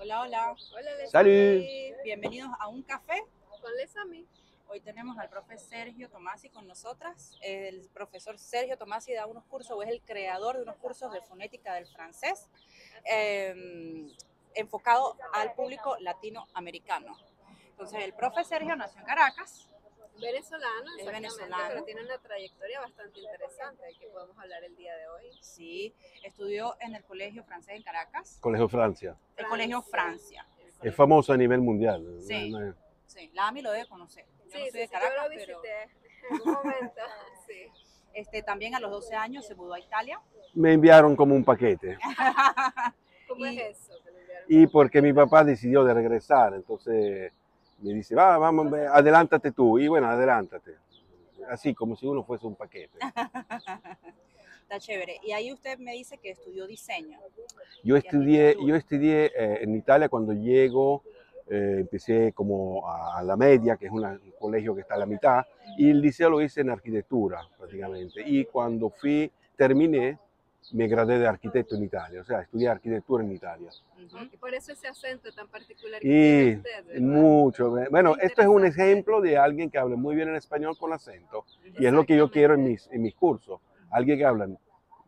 Hola, 0.00 0.20
hola. 0.20 0.54
Hola, 0.76 0.94
Les 0.94 1.10
Salud. 1.10 1.60
Bienvenidos 2.04 2.48
a 2.60 2.68
un 2.68 2.82
café. 2.84 3.20
Con 3.60 3.74
Lesami. 3.74 4.28
Hoy 4.68 4.80
tenemos 4.80 5.18
al 5.18 5.28
profe 5.28 5.58
Sergio 5.58 6.08
Tomasi 6.08 6.50
con 6.50 6.68
nosotras. 6.68 7.36
El 7.42 7.88
profesor 7.92 8.38
Sergio 8.38 8.78
Tomasi 8.78 9.12
da 9.12 9.26
unos 9.26 9.42
cursos, 9.46 9.72
o 9.72 9.82
es 9.82 9.88
el 9.88 10.00
creador 10.02 10.56
de 10.56 10.62
unos 10.62 10.76
cursos 10.76 11.12
de 11.12 11.20
fonética 11.22 11.74
del 11.74 11.88
francés, 11.88 12.46
eh, 13.10 14.06
enfocado 14.54 15.16
al 15.32 15.54
público 15.54 15.96
latinoamericano. 15.98 17.16
Entonces, 17.70 18.04
el 18.04 18.14
profe 18.14 18.44
Sergio 18.44 18.76
nació 18.76 19.00
en 19.00 19.06
Caracas. 19.06 19.68
Venezolano, 20.20 20.90
Es 20.98 21.06
venezolano. 21.06 21.64
pero 21.68 21.84
tiene 21.84 22.02
una 22.04 22.18
trayectoria 22.18 22.80
bastante 22.80 23.20
interesante 23.20 23.84
del 23.84 23.98
que 23.98 24.06
podemos 24.08 24.36
hablar 24.38 24.64
el 24.64 24.74
día 24.76 24.96
de 24.96 25.08
hoy. 25.08 25.30
Sí, 25.40 25.94
estudió 26.24 26.76
en 26.80 26.94
el 26.96 27.04
Colegio 27.04 27.44
Francés 27.44 27.76
en 27.76 27.82
Caracas, 27.82 28.38
Colegio 28.40 28.68
Francia. 28.68 29.16
el 29.36 29.46
Colegio 29.46 29.82
Francia. 29.82 30.46
Es 30.82 30.94
famoso 30.94 31.32
a 31.32 31.36
nivel 31.36 31.60
mundial. 31.60 32.04
Sí. 32.20 32.50
No, 32.50 32.60
no, 32.60 32.74
Sí, 33.06 33.30
la 33.32 33.48
AMI 33.48 33.62
lo 33.62 33.72
debe 33.72 33.88
conocer. 33.88 34.26
Yo 34.26 34.50
Sí, 34.50 34.58
no 34.58 34.64
sí, 34.66 34.70
soy 34.70 34.80
de 34.80 34.86
sí, 34.86 34.92
Caracas, 34.92 35.14
yo 35.16 35.22
lo 35.22 35.28
pero 35.28 35.60
visité 35.60 35.82
en 35.82 36.34
algún 36.34 36.52
momento. 36.52 37.00
sí. 37.48 37.66
este, 38.12 38.42
también 38.42 38.74
a 38.74 38.80
los 38.80 38.90
12 38.90 39.14
años 39.14 39.46
se 39.46 39.54
mudó 39.54 39.74
a 39.74 39.80
Italia. 39.80 40.20
Me 40.54 40.72
enviaron 40.74 41.16
como 41.16 41.34
un 41.34 41.44
paquete. 41.44 41.96
¿Cómo 43.28 43.46
Y- 43.46 43.58
es 43.60 43.78
eso? 43.78 43.92
Y 44.50 44.66
porque 44.66 45.02
mi 45.02 45.12
papá 45.12 45.44
decidió 45.44 45.84
de 45.84 45.92
regresar, 45.94 46.54
entonces 46.54 47.32
me 47.80 47.94
dice, 47.94 48.14
va, 48.14 48.36
vamos, 48.38 48.72
adelántate 48.72 49.52
tú. 49.52 49.78
Y 49.78 49.88
bueno, 49.88 50.08
adelántate. 50.08 50.76
Así 51.48 51.74
como 51.74 51.96
si 51.96 52.06
uno 52.06 52.22
fuese 52.24 52.46
un 52.46 52.54
paquete. 52.56 52.98
Está 54.62 54.78
chévere. 54.80 55.18
Y 55.22 55.32
ahí 55.32 55.50
usted 55.52 55.78
me 55.78 55.92
dice 55.92 56.18
que 56.18 56.30
estudió 56.30 56.66
diseño. 56.66 57.18
Yo 57.82 57.96
estudié, 57.96 58.54
yo 58.66 58.74
estudié 58.76 59.26
eh, 59.34 59.58
en 59.62 59.74
Italia 59.74 60.10
cuando 60.10 60.34
llego, 60.34 61.02
eh, 61.48 61.76
empecé 61.80 62.32
como 62.34 62.86
a, 62.86 63.18
a 63.18 63.22
la 63.22 63.34
media, 63.36 63.76
que 63.78 63.86
es 63.86 63.92
una- 63.92 64.10
un 64.12 64.32
colegio 64.38 64.74
que 64.74 64.82
está 64.82 64.94
a 64.94 64.98
la 64.98 65.06
mitad, 65.06 65.46
y 65.78 65.88
el 65.88 66.02
liceo 66.02 66.28
lo 66.28 66.42
hice 66.42 66.60
en 66.60 66.68
arquitectura 66.70 67.40
prácticamente. 67.56 68.22
Y 68.26 68.44
cuando 68.44 68.90
fui, 68.90 69.32
terminé, 69.56 70.18
me 70.72 70.86
gradué 70.86 71.18
de 71.18 71.26
arquitecto 71.26 71.74
en 71.76 71.84
Italia, 71.84 72.20
o 72.20 72.24
sea, 72.24 72.40
estudié 72.42 72.68
arquitectura 72.68 73.24
en 73.24 73.32
Italia. 73.32 73.70
Ujú. 74.04 74.18
Y 74.32 74.36
por 74.36 74.52
eso 74.54 74.72
ese 74.72 74.88
acento 74.88 75.32
tan 75.32 75.48
particular 75.48 76.00
que 76.00 76.06
Y 76.06 76.10
tiene 76.10 76.56
usted, 76.56 76.84
¿verdad? 76.86 77.00
mucho. 77.00 77.70
Bueno, 77.90 78.16
esto 78.20 78.42
es 78.42 78.48
un 78.48 78.64
ejemplo 78.64 79.20
de 79.20 79.38
alguien 79.38 79.70
que 79.70 79.78
habla 79.78 79.96
muy 79.96 80.14
bien 80.14 80.28
el 80.28 80.36
español 80.36 80.76
con 80.78 80.92
acento, 80.92 81.44
y 81.78 81.86
es 81.86 81.92
lo 81.92 82.04
que 82.04 82.16
yo 82.16 82.30
quiero 82.30 82.54
en 82.54 82.64
mis, 82.64 82.88
en 82.92 83.02
mis 83.02 83.14
cursos. 83.14 83.60
Alguien 83.90 84.18
que 84.18 84.24
habla 84.24 84.48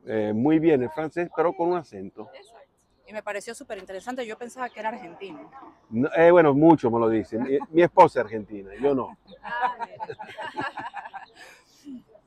eh, 0.06 0.32
muy 0.34 0.58
bien 0.58 0.82
el 0.82 0.90
francés, 0.90 1.28
pero 1.36 1.52
con 1.52 1.68
un 1.70 1.76
acento. 1.78 2.28
Exacto. 2.34 2.58
Y 3.06 3.12
me 3.12 3.22
pareció 3.24 3.54
súper 3.56 3.78
interesante. 3.78 4.24
Yo 4.24 4.38
pensaba 4.38 4.68
que 4.70 4.78
era 4.78 4.90
argentino. 4.90 5.50
No, 5.90 6.08
eh, 6.16 6.30
bueno, 6.30 6.54
muchos 6.54 6.92
me 6.92 6.98
lo 7.00 7.08
dicen. 7.08 7.42
Mi, 7.42 7.58
mi 7.70 7.82
esposa 7.82 8.20
es 8.20 8.24
argentina, 8.26 8.70
yo 8.80 8.94
no. 8.94 9.18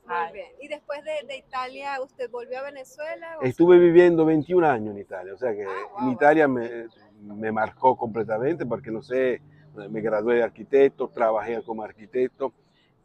Ah. 0.06 0.24
Muy 0.24 0.34
bien. 0.34 0.48
¿Y 0.60 0.68
después 0.68 1.02
de, 1.04 1.26
de 1.26 1.36
Italia, 1.38 2.00
usted 2.02 2.30
volvió 2.30 2.58
a 2.58 2.62
Venezuela? 2.62 3.38
o 3.40 3.42
Estuve 3.42 3.78
viviendo 3.78 4.24
21 4.24 4.66
años 4.66 4.94
en 4.94 5.00
Italia, 5.00 5.34
o 5.34 5.38
sea 5.38 5.54
que 5.54 5.64
Ah, 5.64 5.86
en 6.00 6.04
wow, 6.06 6.12
Italia 6.12 6.48
me, 6.48 6.86
me 7.20 7.50
marcó 7.52 7.96
completamente 7.96 8.66
porque 8.66 8.90
no 8.90 9.02
sé, 9.02 9.40
me 9.90 10.00
gradué 10.00 10.36
de 10.36 10.42
arquitecto, 10.42 11.08
trabajé 11.08 11.62
como 11.62 11.82
arquitecto, 11.82 12.52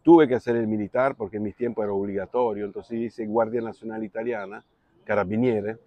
tuve 0.03 0.27
que 0.27 0.35
hacer 0.35 0.55
el 0.55 0.67
militar 0.67 1.15
porque 1.15 1.37
en 1.37 1.43
mis 1.43 1.55
tiempos 1.55 1.83
era 1.83 1.93
obligatorio, 1.93 2.65
entonces 2.65 2.97
hice 2.99 3.25
Guardia 3.25 3.61
Nacional 3.61 4.03
Italiana, 4.03 4.63
Carabiniere, 5.03 5.77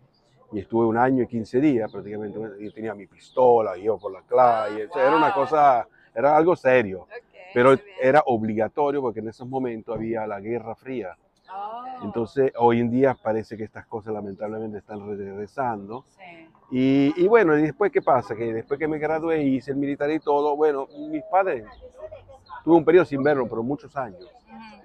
y 0.53 0.61
estuve 0.61 0.87
un 0.87 0.99
año 0.99 1.23
y 1.23 1.27
15 1.27 1.61
días 1.61 1.91
prácticamente, 1.91 2.39
yo 2.59 2.73
tenía 2.73 2.95
mi 2.95 3.07
pistola, 3.07 3.77
yo 3.77 3.99
por 3.99 4.13
la 4.13 4.23
calle, 4.23 4.87
o 4.87 4.93
sea, 4.93 5.03
era 5.07 5.17
una 5.17 5.33
cosa, 5.33 5.87
era 6.15 6.37
algo 6.37 6.55
serio, 6.57 7.07
pero 7.53 7.77
era 8.01 8.23
obligatorio 8.27 9.01
porque 9.01 9.21
en 9.21 9.29
esos 9.29 9.49
momentos 9.49 9.95
había 9.95 10.27
la 10.27 10.41
Guerra 10.41 10.75
Fría. 10.75 11.17
Oh, 11.55 12.05
Entonces, 12.05 12.53
hoy 12.59 12.81
en 12.81 12.91
día 12.91 13.15
parece 13.15 13.57
que 13.57 13.65
estas 13.65 13.87
cosas 13.87 14.13
lamentablemente 14.15 14.79
están 14.79 15.07
regresando. 15.09 16.05
sí. 16.09 16.21
Y, 16.71 17.25
y 17.25 17.29
bueno, 17.29 17.59
¿y 17.59 17.63
después 17.63 17.93
qué 17.93 18.01
pasa? 18.03 18.35
Que 18.35 18.53
después 18.53 18.79
que 18.79 18.89
me 18.89 18.99
gradué 18.99 19.43
y 19.43 19.57
hice 19.57 19.73
el 19.73 19.77
militar 19.77 20.11
y 20.11 20.21
todo, 20.21 20.57
bueno, 20.57 20.89
mis 21.11 21.23
padres, 21.25 21.65
tuve 22.65 22.77
un 22.77 22.85
periodo 22.85 23.05
sin 23.05 23.23
verlo, 23.23 23.47
pero 23.49 23.63
muchos 23.63 23.97
años. 23.97 24.29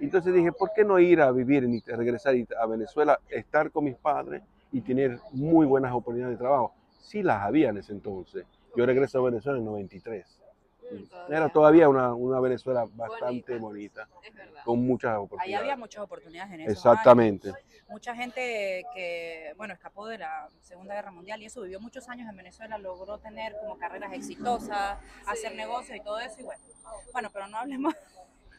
Entonces 0.00 0.32
dije, 0.34 0.52
¿por 0.52 0.72
qué 0.72 0.84
no 0.84 0.98
ir 0.98 1.20
a 1.20 1.30
vivir, 1.32 1.64
en, 1.64 1.74
It- 1.74 1.88
regresar 1.88 2.34
a 2.60 2.66
Venezuela, 2.66 3.18
estar 3.28 3.70
con 3.70 3.84
mis 3.84 3.96
padres 3.96 4.42
y 4.70 4.80
tener 4.80 5.18
muy 5.32 5.66
buenas 5.66 5.92
oportunidades 5.92 6.38
de 6.38 6.42
trabajo? 6.44 6.72
Sí 7.00 7.22
las 7.22 7.42
había 7.42 7.70
en 7.70 7.78
ese 7.78 7.92
entonces. 7.92 8.46
Yo 8.76 8.86
regreso 8.86 9.18
a 9.18 9.22
Venezuela 9.30 9.58
en 9.58 9.64
93. 9.64 10.37
Mm, 10.90 11.32
Era 11.32 11.48
todavía 11.50 11.88
una, 11.88 12.14
una 12.14 12.40
Venezuela 12.40 12.86
bastante 12.94 13.58
Bonita. 13.58 14.06
bonita, 14.06 14.08
Es 14.26 14.34
verdad. 14.34 14.62
con 14.64 14.86
muchas 14.86 15.10
Ahí 15.12 15.16
oportunidades. 15.18 15.60
había 15.60 15.76
muchas 15.76 16.02
oportunidades 16.02 16.52
en 16.52 16.60
esos 16.62 16.72
Exactamente. 16.76 17.48
años. 17.50 17.60
Mucha 17.88 18.14
gente 18.14 18.84
que, 18.94 19.54
bueno, 19.56 19.72
escapó 19.74 20.06
de 20.06 20.18
la 20.18 20.48
Segunda 20.60 20.94
Guerra 20.94 21.10
Mundial 21.10 21.40
y 21.42 21.46
eso, 21.46 21.62
vivió 21.62 21.80
muchos 21.80 22.08
años 22.08 22.28
en 22.28 22.36
Venezuela, 22.36 22.76
logró 22.78 23.18
tener 23.18 23.54
como 23.60 23.78
carreras 23.78 24.12
exitosas, 24.12 24.98
hacer 25.26 25.54
negocios 25.54 25.96
y 25.96 26.00
todo 26.00 26.18
eso, 26.20 26.40
y 26.40 26.42
bueno. 26.44 26.60
Bueno, 27.12 27.30
pero 27.32 27.46
no 27.48 27.56
hablemos, 27.58 27.94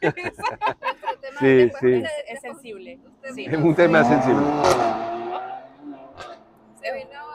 Sí, 0.02 0.08
sí. 1.40 1.42
es 1.42 1.72
después 1.72 2.40
sensible. 2.40 2.98
Sí. 3.34 3.44
Es 3.46 3.56
un 3.58 3.74
tema 3.74 4.02
sensible. 4.04 4.46
Se 6.82 6.92
vino 6.94 7.29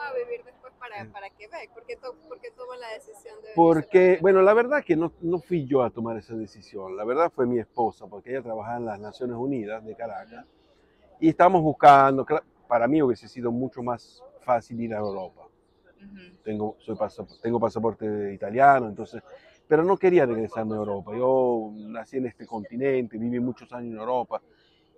para, 0.98 1.10
para 1.12 1.30
Quebec. 1.30 1.70
¿Por 1.72 1.84
qué, 1.84 1.96
to- 1.96 2.14
por 2.28 2.40
qué 2.40 2.50
tomó 2.50 2.74
la 2.74 2.88
decisión 2.94 3.34
de 3.42 3.48
Porque, 3.54 4.18
bueno, 4.20 4.42
la 4.42 4.54
verdad 4.54 4.84
que 4.84 4.96
no, 4.96 5.12
no 5.20 5.38
fui 5.40 5.66
yo 5.66 5.82
a 5.82 5.90
tomar 5.90 6.16
esa 6.16 6.34
decisión. 6.34 6.96
La 6.96 7.04
verdad 7.04 7.30
fue 7.34 7.46
mi 7.46 7.58
esposa, 7.58 8.06
porque 8.06 8.30
ella 8.30 8.42
trabajaba 8.42 8.76
en 8.78 8.84
las 8.86 9.00
Naciones 9.00 9.36
Unidas 9.36 9.84
de 9.84 9.94
Caracas. 9.94 10.44
Y 11.20 11.28
estábamos 11.30 11.62
buscando, 11.62 12.26
para 12.68 12.88
mí 12.88 13.02
hubiese 13.02 13.28
sido 13.28 13.50
mucho 13.50 13.82
más 13.82 14.22
fácil 14.40 14.80
ir 14.80 14.94
a 14.94 14.98
Europa. 14.98 15.48
Tengo, 16.44 16.76
soy 16.78 16.94
pasap- 16.96 17.40
tengo 17.40 17.58
pasaporte 17.58 18.32
italiano, 18.32 18.88
entonces, 18.88 19.22
pero 19.66 19.82
no 19.82 19.96
quería 19.96 20.26
regresarme 20.26 20.74
a 20.74 20.78
Europa. 20.78 21.12
Yo 21.16 21.70
nací 21.74 22.18
en 22.18 22.26
este 22.26 22.46
continente, 22.46 23.18
viví 23.18 23.40
muchos 23.40 23.72
años 23.72 23.92
en 23.94 23.98
Europa. 23.98 24.40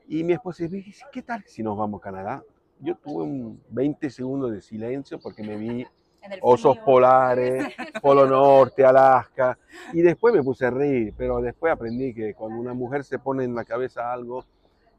Y 0.08 0.24
mi 0.24 0.34
esposa 0.34 0.64
dice, 0.66 1.04
¿qué 1.12 1.22
tal 1.22 1.42
si 1.46 1.62
nos 1.62 1.76
vamos 1.76 2.00
a 2.00 2.04
Canadá? 2.04 2.44
Yo 2.80 2.96
tuve 2.96 3.24
un 3.24 3.62
20 3.70 4.10
segundos 4.10 4.52
de 4.52 4.60
silencio 4.60 5.18
porque 5.18 5.42
me 5.42 5.56
vi 5.56 5.86
En 6.20 6.32
el 6.32 6.40
osos 6.42 6.76
polares, 6.78 7.74
Polo 8.02 8.26
Norte, 8.26 8.84
Alaska, 8.84 9.56
y 9.92 10.02
después 10.02 10.34
me 10.34 10.42
puse 10.42 10.66
a 10.66 10.70
reír, 10.70 11.14
pero 11.16 11.40
después 11.40 11.72
aprendí 11.72 12.12
que 12.12 12.34
cuando 12.34 12.58
una 12.58 12.74
mujer 12.74 13.04
se 13.04 13.20
pone 13.20 13.44
en 13.44 13.54
la 13.54 13.64
cabeza 13.64 14.12
algo, 14.12 14.44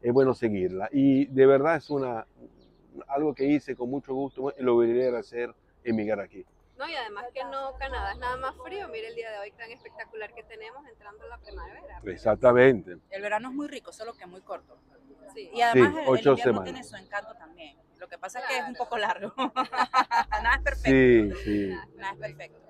es 0.00 0.12
bueno 0.12 0.32
seguirla. 0.32 0.88
Y 0.92 1.26
de 1.26 1.46
verdad 1.46 1.76
es 1.76 1.90
una, 1.90 2.26
algo 3.08 3.34
que 3.34 3.44
hice 3.44 3.76
con 3.76 3.90
mucho 3.90 4.14
gusto 4.14 4.54
y 4.58 4.62
lo 4.62 4.74
volveré 4.74 5.14
a 5.14 5.18
hacer 5.18 5.54
emigrar 5.84 6.20
aquí. 6.20 6.44
No, 6.78 6.88
y 6.88 6.94
además 6.94 7.26
que 7.34 7.44
no, 7.44 7.74
Canadá 7.78 8.12
es 8.12 8.18
nada 8.18 8.38
más 8.38 8.54
frío. 8.64 8.88
Mire 8.88 9.08
el 9.08 9.14
día 9.14 9.30
de 9.30 9.38
hoy 9.40 9.50
tan 9.52 9.70
espectacular 9.70 10.32
que 10.32 10.42
tenemos 10.44 10.86
entrando 10.88 11.24
en 11.24 11.28
la 11.28 11.38
primavera. 11.38 12.00
Exactamente. 12.04 12.96
El 13.10 13.20
verano 13.20 13.50
es 13.50 13.54
muy 13.54 13.68
rico, 13.68 13.92
solo 13.92 14.14
que 14.14 14.24
es 14.24 14.28
muy 14.28 14.40
corto. 14.40 14.78
Sí. 15.34 15.50
Y 15.52 15.60
además 15.62 15.92
el- 15.94 15.98
el, 16.00 16.08
ocho 16.08 16.30
invierno 16.30 16.36
semanas. 16.44 16.64
tiene 16.64 16.84
su 16.84 16.96
encanto 16.96 17.34
también. 17.34 17.76
Lo 17.98 18.08
que 18.08 18.18
pasa 18.18 18.40
es 18.40 18.46
que 18.46 18.58
es 18.58 18.64
un 18.68 18.74
poco 18.74 18.96
largo. 18.98 19.32
Nada 20.30 20.54
es 20.56 20.62
perfecto. 20.62 21.36
Sí, 21.44 21.44
sí. 21.44 21.76
Nada 21.96 22.12
es 22.14 22.18
perfecto. 22.18 22.60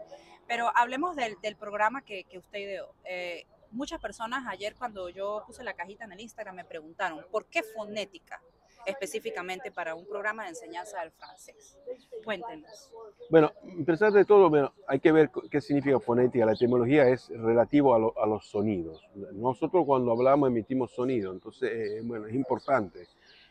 Pero 0.49 0.73
hablemos 0.77 1.15
del, 1.15 1.37
del 1.41 1.57
programa 1.57 2.03
que, 2.03 2.25
que 2.25 2.39
usted 2.39 2.59
ideó. 2.59 2.93
Eh, 3.05 3.47
muchas 3.71 4.01
personas 4.01 4.45
ayer 4.49 4.75
cuando 4.75 5.09
yo 5.09 5.45
puse 5.47 5.63
la 5.63 5.75
cajita 5.75 6.05
en 6.05 6.13
el 6.13 6.21
Instagram 6.21 6.57
me 6.57 6.65
preguntaron, 6.65 7.25
¿por 7.31 7.47
qué 7.47 7.63
fonética 7.63 8.43
específicamente 8.87 9.71
para 9.71 9.95
un 9.95 10.07
programa 10.07 10.45
de 10.45 10.51
enseñanza 10.51 11.01
del 11.01 11.11
francés? 11.13 11.79
Cuéntenos. 12.25 12.91
Bueno, 13.31 13.53
pesar 13.85 14.13
de 14.13 14.25
todo, 14.25 14.51
bueno, 14.51 14.73
hay 14.87 15.01
que 15.01 15.13
ver 15.13 15.31
qué 15.51 15.61
significa 15.61 16.01
fonética. 16.01 16.47
La 16.47 16.53
etimología 16.53 17.09
es 17.09 17.29
relativo 17.29 17.95
a, 17.95 17.99
lo- 17.99 18.23
a 18.23 18.27
los 18.27 18.47
sonidos. 18.47 19.03
Nosotros 19.33 19.85
cuando 19.87 20.13
hablamos 20.13 20.49
emitimos 20.49 20.91
sonido, 20.93 21.33
entonces, 21.33 21.71
eh, 21.73 22.01
bueno, 22.03 22.27
es 22.27 22.35
importante. 22.35 23.07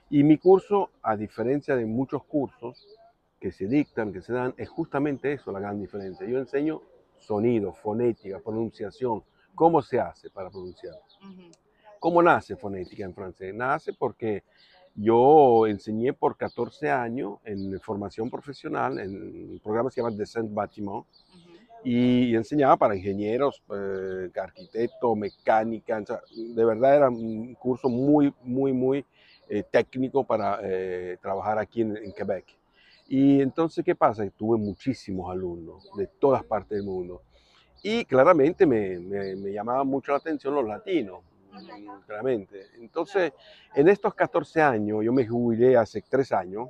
Y 0.09 0.23
mi 0.23 0.37
curso, 0.37 0.89
a 1.03 1.15
diferencia 1.15 1.75
de 1.75 1.85
muchos 1.85 2.23
cursos 2.23 2.87
que 3.39 3.51
se 3.51 3.67
dictan, 3.67 4.11
que 4.11 4.21
se 4.21 4.33
dan, 4.33 4.53
es 4.57 4.67
justamente 4.67 5.31
eso 5.31 5.51
la 5.51 5.59
gran 5.59 5.79
diferencia. 5.79 6.27
Yo 6.27 6.39
enseño 6.39 6.81
sonido, 7.17 7.73
fonética, 7.73 8.39
pronunciación, 8.39 9.23
cómo 9.55 9.81
se 9.81 9.99
hace 9.99 10.29
para 10.29 10.49
pronunciar. 10.49 10.95
Ujú. 11.21 11.51
¿Cómo 11.99 12.23
nace 12.23 12.55
fonética 12.55 13.03
en 13.03 13.13
francés? 13.13 13.53
Nace 13.53 13.93
porque 13.93 14.43
yo 14.95 15.67
enseñé 15.67 16.13
por 16.13 16.37
14 16.37 16.89
años 16.89 17.37
en 17.45 17.79
formación 17.79 18.29
profesional 18.29 18.99
en 18.99 19.51
un 19.51 19.59
programa 19.59 19.89
que 19.89 19.95
se 19.95 20.01
llama 20.01 20.15
Descent 20.15 20.53
Bâtiment 20.53 21.05
Ujú. 21.05 21.49
y 21.83 22.35
enseñaba 22.35 22.75
para 22.77 22.95
ingenieros, 22.95 23.61
eh, 23.73 24.29
arquitectos, 24.41 25.17
mecánica. 25.17 25.99
o 25.99 26.05
sea, 26.05 26.21
de 26.35 26.65
verdad 26.65 26.95
era 26.95 27.09
un 27.09 27.55
curso 27.55 27.89
muy, 27.89 28.33
muy, 28.43 28.73
muy 28.73 29.05
eh, 29.47 29.63
técnico 29.63 30.23
para 30.23 30.59
eh, 30.63 31.17
trabajar 31.21 31.57
aquí 31.57 31.81
en, 31.81 31.97
en 31.97 32.11
Quebec. 32.11 32.45
Y 33.07 33.41
entonces, 33.41 33.83
¿qué 33.83 33.95
pasa? 33.95 34.29
Tuve 34.29 34.57
muchísimos 34.57 35.31
alumnos 35.31 35.89
de 35.97 36.05
todas 36.05 36.43
partes 36.43 36.77
del 36.77 36.85
mundo. 36.85 37.23
Y 37.81 38.05
claramente 38.05 38.65
me, 38.65 38.99
me, 38.99 39.35
me 39.35 39.51
llamaban 39.51 39.87
mucho 39.87 40.11
la 40.11 40.19
atención 40.19 40.53
los 40.53 40.67
latinos, 40.67 41.21
claramente. 42.05 42.67
Entonces, 42.79 43.33
en 43.75 43.87
estos 43.87 44.13
14 44.13 44.61
años, 44.61 45.03
yo 45.03 45.13
me 45.13 45.27
jubilé 45.27 45.77
hace 45.77 46.01
3 46.01 46.31
años, 46.31 46.69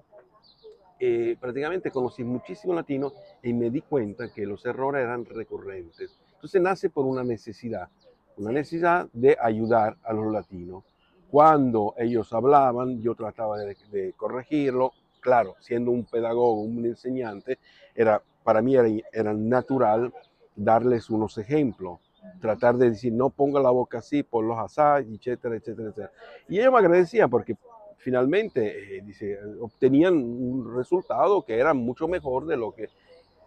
eh, 0.99 1.37
prácticamente 1.39 1.91
conocí 1.91 2.23
muchísimos 2.23 2.75
latinos 2.75 3.13
y 3.41 3.53
me 3.53 3.69
di 3.69 3.81
cuenta 3.81 4.33
que 4.33 4.45
los 4.45 4.65
errores 4.65 5.03
eran 5.03 5.23
recurrentes. 5.23 6.19
Entonces 6.33 6.61
nace 6.61 6.89
por 6.89 7.05
una 7.05 7.23
necesidad, 7.23 7.87
una 8.35 8.51
necesidad 8.51 9.07
de 9.13 9.37
ayudar 9.41 9.97
a 10.03 10.11
los 10.13 10.31
latinos. 10.31 10.83
Cuando 11.31 11.93
ellos 11.97 12.33
hablaban, 12.33 13.01
yo 13.01 13.15
trataba 13.15 13.57
de, 13.57 13.77
de 13.91 14.13
corregirlo. 14.13 14.91
Claro, 15.21 15.55
siendo 15.59 15.91
un 15.91 16.05
pedagogo, 16.05 16.61
un 16.61 16.85
enseñante, 16.85 17.59
era, 17.93 18.21
para 18.43 18.61
mí 18.61 18.75
era, 18.75 18.87
era 19.11 19.33
natural 19.33 20.13
darles 20.55 21.09
unos 21.09 21.37
ejemplos, 21.37 21.99
tratar 22.39 22.77
de 22.77 22.91
decir, 22.91 23.13
no 23.13 23.29
ponga 23.29 23.59
la 23.59 23.69
boca 23.69 23.99
así, 23.99 24.23
por 24.23 24.43
los 24.43 24.57
asá, 24.57 24.99
etcétera, 24.99 25.55
etcétera, 25.55 25.89
etcétera. 25.89 26.11
Y 26.47 26.59
ellos 26.59 26.71
me 26.71 26.79
agradecían 26.79 27.29
porque 27.29 27.55
finalmente 27.97 28.97
eh, 28.97 29.01
dice, 29.01 29.39
obtenían 29.61 30.15
un 30.15 30.75
resultado 30.75 31.43
que 31.43 31.57
era 31.57 31.73
mucho 31.73 32.07
mejor 32.07 32.45
de 32.45 32.57
lo 32.57 32.71
que... 32.71 32.89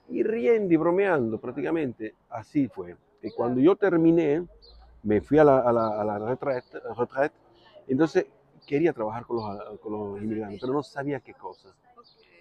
Y 0.09 0.23
riendo 0.23 0.75
y 0.75 0.77
bromeando 0.77 1.39
prácticamente, 1.39 2.15
así 2.29 2.69
fue. 2.69 2.97
Y 3.23 3.31
cuando 3.31 3.61
yo 3.61 3.77
terminé, 3.77 4.45
me 5.03 5.21
fui 5.21 5.39
a 5.39 5.45
la, 5.45 5.61
a 5.61 5.73
la, 5.73 6.01
a 6.01 6.05
la 6.05 6.19
retraite, 6.19 6.79
retraite, 6.97 7.35
entonces 7.89 8.27
quería 8.67 8.93
trabajar 8.93 9.25
con 9.25 9.37
los, 9.37 9.81
con 9.81 9.93
los 9.93 10.23
inmigrantes, 10.23 10.61
pero 10.61 10.73
no 10.73 10.83
sabía 10.83 11.21
qué 11.21 11.35
cosa. 11.35 11.75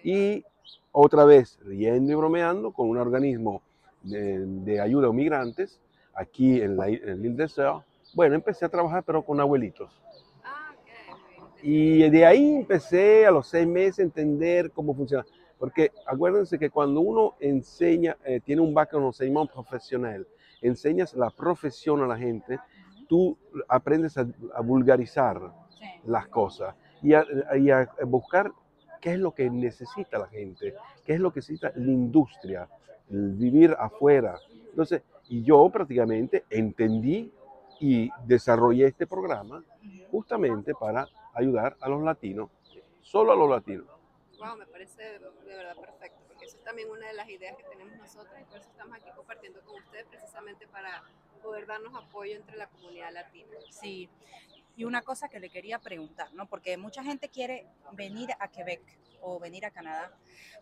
Y 0.04 0.44
otra 0.90 1.24
vez, 1.24 1.58
riendo 1.64 2.12
y 2.12 2.14
bromeando 2.14 2.72
con 2.72 2.88
un 2.88 2.98
organismo 2.98 3.62
de, 4.02 4.44
de 4.44 4.80
ayuda 4.80 5.08
a 5.08 5.12
migrantes, 5.12 5.80
aquí 6.14 6.60
en, 6.60 6.76
la, 6.76 6.88
en 6.88 7.22
l'Île 7.22 7.36
des 7.36 7.48
Sœurs, 7.52 7.82
bueno, 8.14 8.34
empecé 8.34 8.64
a 8.64 8.68
trabajar 8.68 9.02
pero 9.04 9.22
con 9.22 9.40
abuelitos. 9.40 9.90
Ah. 10.44 10.72
Y 11.62 12.08
de 12.10 12.26
ahí 12.26 12.56
empecé 12.56 13.26
a 13.26 13.30
los 13.30 13.46
seis 13.48 13.66
meses 13.66 14.00
a 14.00 14.02
entender 14.02 14.70
cómo 14.70 14.94
funciona. 14.94 15.24
Porque 15.58 15.92
acuérdense 16.06 16.58
que 16.58 16.70
cuando 16.70 17.00
uno 17.00 17.34
enseña, 17.40 18.16
eh, 18.24 18.40
tiene 18.40 18.60
un 18.62 18.74
background 18.74 19.04
en 19.04 19.08
enseñamiento 19.08 19.54
profesional, 19.54 20.26
enseñas 20.60 21.14
la 21.14 21.30
profesión 21.30 22.02
a 22.02 22.06
la 22.06 22.16
gente, 22.18 22.58
tú 23.08 23.38
aprendes 23.68 24.18
a, 24.18 24.26
a 24.54 24.60
vulgarizar 24.60 25.40
Sí. 25.78 25.88
las 26.06 26.28
cosas 26.28 26.76
y 27.02 27.12
a, 27.14 27.24
y 27.58 27.70
a 27.70 27.88
buscar 28.06 28.52
qué 29.00 29.14
es 29.14 29.18
lo 29.18 29.32
que 29.34 29.50
necesita 29.50 30.16
la 30.16 30.28
gente, 30.28 30.74
qué 31.04 31.14
es 31.14 31.20
lo 31.20 31.32
que 31.32 31.38
necesita 31.38 31.72
la 31.74 31.90
industria, 31.90 32.68
el 33.10 33.32
vivir 33.32 33.74
afuera. 33.78 34.36
Entonces, 34.70 35.02
y 35.32 35.42
yo 35.42 35.70
prácticamente 35.70 36.44
entendí 36.50 37.32
y 37.80 38.10
desarrollé 38.26 38.88
este 38.88 39.06
programa 39.06 39.64
justamente 40.10 40.74
para 40.74 41.08
ayudar 41.32 41.74
a 41.80 41.88
los 41.88 42.02
latinos, 42.02 42.50
solo 43.00 43.32
a 43.32 43.36
los 43.36 43.48
latinos. 43.48 43.86
Wow, 44.38 44.58
me 44.58 44.66
parece 44.66 45.02
de 45.02 45.56
verdad 45.56 45.74
perfecto, 45.80 46.20
porque 46.28 46.44
eso 46.44 46.58
es 46.58 46.64
también 46.64 46.90
una 46.90 47.06
de 47.06 47.14
las 47.14 47.30
ideas 47.30 47.56
que 47.56 47.64
tenemos 47.64 47.96
nosotros 47.96 48.34
y 48.42 48.44
por 48.44 48.58
eso 48.58 48.68
estamos 48.68 48.94
aquí 48.94 49.08
compartiendo 49.16 49.62
con 49.62 49.76
ustedes 49.76 50.04
precisamente 50.04 50.66
para 50.66 51.02
poder 51.42 51.66
darnos 51.66 51.94
apoyo 51.94 52.36
entre 52.36 52.58
la 52.58 52.66
comunidad 52.66 53.10
latina. 53.14 53.56
Sí. 53.70 54.10
Y 54.76 54.84
una 54.84 55.02
cosa 55.02 55.28
que 55.28 55.40
le 55.40 55.50
quería 55.50 55.78
preguntar, 55.78 56.32
¿no? 56.32 56.46
Porque 56.46 56.76
mucha 56.76 57.02
gente 57.02 57.28
quiere 57.28 57.66
venir 57.92 58.30
a 58.38 58.48
Quebec 58.48 58.82
o 59.22 59.38
venir 59.38 59.64
a 59.64 59.70
Canadá. 59.70 60.12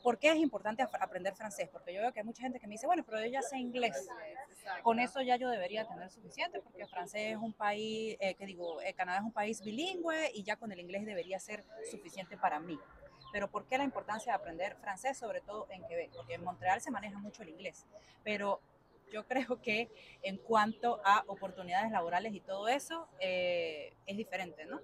¿Por 0.03 0.19
qué 0.19 0.31
es 0.31 0.37
importante 0.37 0.83
aprender 0.83 1.35
francés? 1.35 1.69
Porque 1.69 1.93
yo 1.93 2.01
veo 2.01 2.13
que 2.13 2.21
hay 2.21 2.27
mucha 2.27 2.43
gente 2.43 2.61
que 2.61 2.67
me 2.67 2.75
dice, 2.75 2.87
bueno, 2.87 3.03
pero 3.05 3.21
yo 3.21 3.27
ya 3.27 3.43
sé 3.43 3.59
inglés. 3.59 4.09
Con 4.83 5.01
eso 5.01 5.21
ya 5.21 5.37
yo 5.37 5.49
debería 5.49 5.87
tener 5.87 6.11
suficiente, 6.11 6.61
porque 6.61 6.87
francés 6.87 7.33
es 7.33 7.37
un 7.37 7.53
país, 7.53 8.17
eh, 8.21 8.35
que 8.35 8.47
digo, 8.47 8.81
eh, 8.83 8.95
Canadá 8.95 9.19
es 9.19 9.25
un 9.25 9.33
país 9.33 9.63
bilingüe 9.63 10.31
y 10.35 10.43
ya 10.43 10.57
con 10.57 10.73
el 10.73 10.81
inglés 10.81 11.05
debería 11.05 11.39
ser 11.39 11.65
suficiente 11.91 12.37
para 12.37 12.61
mí. 12.61 12.79
Pero 13.33 13.49
¿por 13.49 13.67
qué 13.67 13.79
la 13.79 13.85
importancia 13.85 14.33
de 14.33 14.37
aprender 14.37 14.77
francés, 14.77 15.19
sobre 15.19 15.41
todo 15.41 15.67
en 15.71 15.87
Quebec? 15.87 16.11
Porque 16.15 16.35
en 16.35 16.45
Montreal 16.45 16.81
se 16.81 16.91
maneja 16.91 17.19
mucho 17.19 17.43
el 17.43 17.51
inglés, 17.51 17.87
pero 18.25 18.61
yo 19.11 19.25
creo 19.27 19.61
que 19.63 19.89
en 20.23 20.39
cuanto 20.39 21.01
a 21.05 21.25
oportunidades 21.27 21.91
laborales 21.91 22.35
y 22.35 22.41
todo 22.41 22.69
eso, 22.69 23.09
eh, 23.21 23.93
es 24.07 24.17
diferente, 24.17 24.65
¿no? 24.67 24.81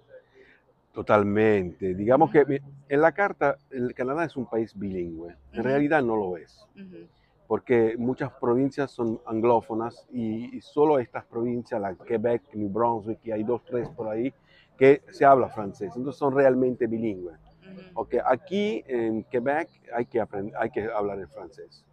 Totalmente. 0.93 1.93
Digamos 1.93 2.31
que 2.31 2.61
en 2.89 3.01
la 3.01 3.11
carta, 3.11 3.57
el 3.69 3.93
Canadá 3.93 4.25
es 4.25 4.35
un 4.35 4.47
país 4.47 4.77
bilingüe. 4.77 5.35
En 5.51 5.59
Ujú. 5.59 5.67
realidad 5.69 6.01
no 6.01 6.15
lo 6.15 6.37
es, 6.37 6.65
Ujú, 6.75 7.07
porque 7.47 7.95
muchas 7.97 8.31
provincias 8.33 8.91
son 8.91 9.19
anglófonas 9.25 10.07
y, 10.11 10.57
y 10.57 10.61
solo 10.61 10.97
estas 10.99 11.25
provincias, 11.25 11.79
la 11.79 11.95
Quebec, 11.95 12.41
New 12.53 12.69
Brunswick, 12.69 13.19
y 13.23 13.31
hay 13.31 13.43
dos, 13.43 13.63
tres 13.65 13.87
por 13.89 14.07
ahí, 14.09 14.33
que 14.77 15.01
se 15.11 15.23
habla 15.25 15.49
francés. 15.49 15.93
Entonces 15.95 16.17
son 16.17 16.33
realmente 16.33 16.87
bilingües. 16.87 17.37
ujú, 17.61 17.81
Ok, 17.93 18.15
aquí 18.25 18.83
en 18.87 19.23
Quebec 19.25 19.69
hay 19.93 20.05
que, 20.07 20.19
aprender, 20.19 20.55
hay 20.57 20.69
que 20.71 20.85
hablar 20.85 21.19
el 21.19 21.27
francés. 21.27 21.85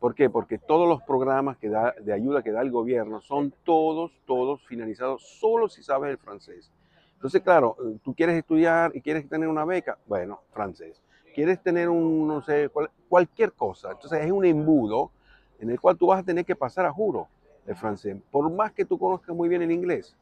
¿Por 0.00 0.14
qué? 0.14 0.30
Porque 0.30 0.58
todos 0.58 0.88
los 0.88 1.02
programas 1.02 1.58
que 1.58 1.68
da, 1.68 1.94
de 2.00 2.12
ayuda 2.12 2.42
que 2.42 2.52
da 2.52 2.62
el 2.62 2.70
gobierno 2.70 3.20
son 3.20 3.52
todos, 3.64 4.10
todos 4.26 4.62
finalizados 4.66 5.22
solo 5.38 5.68
si 5.68 5.82
sabes 5.82 6.10
el 6.10 6.18
francés. 6.18 6.72
Entonces, 7.14 7.42
claro, 7.42 7.76
eh, 7.84 7.98
tú 8.02 8.14
quieres 8.14 8.36
estudiar 8.36 8.92
y 8.94 9.02
quieres 9.02 9.28
tener 9.28 9.46
una 9.46 9.66
beca, 9.66 9.98
bueno, 10.06 10.40
francés. 10.52 11.02
Quieres 11.34 11.62
tener 11.62 11.90
un, 11.90 12.26
no 12.26 12.40
sé, 12.40 12.70
cual- 12.70 12.90
cualquier 13.10 13.52
cosa. 13.52 13.90
Entonces 13.92 14.24
es 14.24 14.32
un 14.32 14.44
embudo 14.46 15.10
en 15.58 15.70
el 15.70 15.78
cual 15.78 15.98
tú 15.98 16.06
vas 16.06 16.20
a 16.20 16.22
tener 16.22 16.46
que 16.46 16.56
pasar 16.56 16.86
a 16.86 16.92
juro 16.92 17.28
el 17.66 17.76
francés, 17.76 18.16
por 18.30 18.50
más 18.50 18.72
que 18.72 18.86
tú 18.86 18.98
conozcas 18.98 19.36
muy 19.36 19.50
bien 19.50 19.60
el 19.60 19.70
inglés. 19.70 20.16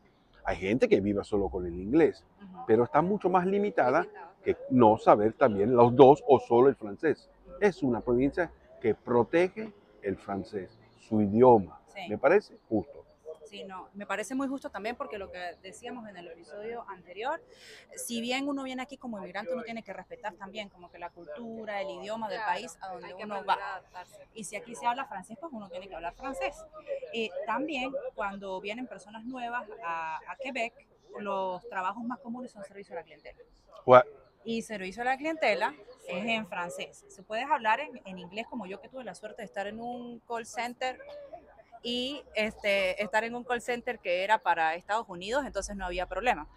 Hay 0.45 0.57
gente 0.57 0.89
que 0.89 1.01
vive 1.01 1.23
solo 1.23 1.49
con 1.49 1.65
el 1.67 1.75
inglés, 1.79 2.25
pero 2.67 2.83
está 2.83 3.01
mucho 3.01 3.31
más 3.31 3.47
limitada 3.47 4.07
que 4.43 4.57
no 4.71 4.99
saber 4.99 5.35
también 5.35 5.75
los 5.77 5.95
dos 5.95 6.25
o 6.27 6.41
solo 6.41 6.69
el 6.69 6.75
francés. 6.75 7.31
Es 7.61 7.83
una 7.83 8.01
provincia 8.01 8.51
que 8.81 8.95
protege 8.95 9.73
el 10.03 10.17
francés, 10.17 10.79
su 11.09 11.21
idioma. 11.21 11.81
Sí. 11.95 12.09
Me 12.09 12.19
parece 12.19 12.59
justo. 12.69 13.05
Sí, 13.47 13.65
no, 13.65 13.89
me 13.95 14.05
parece 14.05 14.35
muy 14.35 14.47
justo 14.47 14.69
también 14.69 14.95
porque 14.95 15.17
lo 15.17 15.31
que 15.31 15.39
decíamos 15.63 16.07
en 16.07 16.19
el 16.19 16.29
episodio 16.29 16.85
anterior, 16.87 17.43
si 17.97 18.21
bien 18.21 18.47
uno 18.47 18.63
viene 18.63 18.83
aquí 18.83 18.99
como 18.99 19.17
inmigrante, 19.17 19.55
uno 19.55 19.63
tiene 19.63 19.83
que 19.83 19.95
respetar 19.95 20.35
también 20.35 20.69
como 20.69 20.91
que 20.91 20.99
la 20.99 21.09
cultura, 21.09 21.81
el 21.81 21.89
idioma 21.89 22.29
del 22.29 22.41
país 22.43 22.77
a 22.83 22.89
donde 22.93 23.15
uno 23.15 23.43
va. 23.47 23.59
Y 24.35 24.45
si 24.45 24.55
aquí 24.57 24.75
se 24.75 24.85
habla 24.85 25.07
francés, 25.07 25.39
pues 25.41 25.51
uno 25.51 25.71
tiene 25.71 25.89
que 25.89 25.95
hablar 25.95 26.15
francés. 26.15 26.63
Y 27.15 27.31
también 27.47 27.91
cuando 28.15 28.61
vienen 28.61 28.87
personas 28.87 29.25
nuevas 29.25 29.67
a, 29.83 30.19
a 30.31 30.37
Quebec, 30.37 30.75
los 31.19 31.67
trabajos 31.71 32.05
más 32.05 32.19
comunes 32.21 32.51
son 32.53 32.63
servicio 32.65 32.93
a 32.93 32.97
la 32.97 33.03
clientela. 33.05 33.39
Gua- 33.87 34.05
Y 34.45 34.61
servicio 34.61 35.01
a 35.01 35.07
la 35.07 35.17
clientela 35.17 35.75
es 36.09 36.25
en 36.27 36.47
francés. 36.49 37.05
Se 37.09 37.23
puedes 37.23 37.47
hablar 37.51 37.81
en, 37.81 38.01
en 38.05 38.19
inglés 38.19 38.47
como 38.49 38.67
yo 38.67 38.81
que 38.81 38.89
tuve 38.89 39.05
la 39.05 39.15
suerte 39.15 39.43
de 39.43 39.47
estar 39.47 39.67
en 39.67 39.81
un 39.81 40.21
call 40.21 40.47
center 40.47 40.99
y 41.83 42.23
este, 42.35 43.03
estar 43.03 43.25
en 43.25 43.35
un 43.35 43.45
call 43.45 43.61
center 43.61 43.99
que 43.99 44.25
era 44.25 44.39
para 44.39 44.75
Estados 44.75 45.09
Unidos, 45.09 45.45
entonces 45.47 45.77
no 45.77 45.85
había 45.85 46.07
problema. 46.07 46.49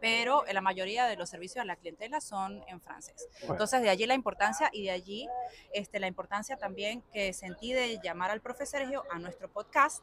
Pero 0.00 0.44
la 0.52 0.60
mayoría 0.60 1.06
de 1.06 1.16
los 1.16 1.30
servicios 1.30 1.62
a 1.62 1.64
la 1.64 1.76
clientela 1.76 2.20
son 2.20 2.62
en 2.68 2.80
francés. 2.80 3.28
Bueno. 3.40 3.54
Entonces 3.54 3.82
de 3.82 3.90
allí 3.90 4.06
la 4.06 4.14
importancia 4.14 4.68
y 4.72 4.84
de 4.84 4.90
allí 4.90 5.28
este, 5.72 6.00
la 6.00 6.06
importancia 6.06 6.56
también 6.56 7.02
que 7.12 7.32
sentí 7.32 7.72
de 7.72 7.98
llamar 8.02 8.30
al 8.30 8.40
profe 8.40 8.66
Sergio 8.66 9.04
a 9.10 9.18
nuestro 9.18 9.50
podcast 9.50 10.02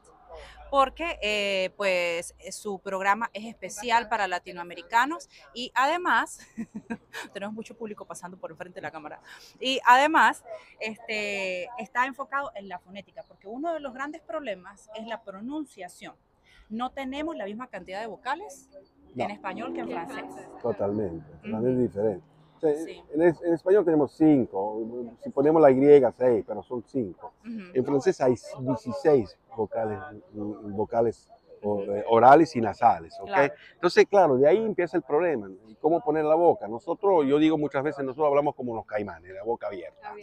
porque 0.70 1.20
eh, 1.22 1.72
pues 1.78 2.34
eh, 2.40 2.52
su 2.52 2.80
programa 2.80 3.30
es 3.34 3.46
especial 3.46 4.10
para 4.10 4.28
latinoamericanos 4.28 5.30
y 5.54 5.72
además 5.76 6.40
tenemos 7.34 7.54
mucho 7.54 7.78
público 7.78 8.06
pasando 8.06 8.38
por 8.38 8.52
enfrente 8.52 8.76
de 8.76 8.82
la 8.82 8.92
cámara 8.92 9.22
y 9.60 9.80
además 9.86 10.44
este, 10.80 11.70
está 11.78 12.06
enfocado 12.06 12.52
en 12.56 12.68
la 12.68 12.80
fonética 12.80 13.24
porque 13.28 13.48
uno 13.48 13.74
de 13.74 13.80
los 13.80 13.94
grandes 13.94 14.22
problemas 14.22 14.90
es 14.96 15.06
la 15.06 15.22
pronunciación 15.24 16.16
no 16.70 16.92
tenemos 16.92 17.36
la 17.36 17.46
misma 17.46 17.68
cantidad 17.68 18.02
de 18.02 18.08
vocales 18.08 18.70
en 19.22 19.28
No. 19.28 19.34
español 19.34 19.74
que 19.74 19.80
en 19.82 19.90
en 19.90 19.90
francés. 19.90 20.26
Totalmente, 20.62 21.26
totalmente 21.44 21.82
diferente. 21.82 22.24
O 22.58 22.60
sea, 22.60 22.74
Sí. 22.76 23.02
en, 23.14 23.22
es- 23.24 23.42
en 23.44 23.54
español 23.54 23.84
tenemos 23.86 24.12
cinco, 24.14 24.82
si 25.24 25.30
ponemos 25.30 25.62
la 25.62 25.70
Y, 25.72 26.12
seis, 26.12 26.44
pero 26.48 26.64
son 26.64 26.84
cinco. 26.88 27.34
En 27.46 27.84
francés 27.86 28.20
hay 28.22 28.36
16 28.62 29.38
vocales, 29.56 30.00
mm, 30.34 30.76
vocales 30.76 31.30
orales 31.64 32.56
y 32.56 32.62
nasales, 32.62 33.18
¿ok? 33.20 33.28
Claro. 33.28 33.54
Entonces, 33.74 34.06
claro, 34.10 34.38
de 34.38 34.48
ahí 34.48 34.58
empieza 34.58 34.98
el 34.98 35.04
problema. 35.04 35.50
¿Y 35.68 35.76
cómo 35.76 36.02
poner 36.02 36.26
la 36.26 36.36
boca? 36.36 36.68
Nosotros, 36.68 37.26
yo 37.26 37.38
digo 37.40 37.58
muchas 37.58 37.84
veces, 37.84 38.04
nosotros 38.04 38.28
hablamos 38.28 38.56
como 38.56 38.76
los 38.76 38.86
caimanes, 38.86 39.34
la 39.34 39.44
boca 39.44 39.68
abierta. 39.68 40.14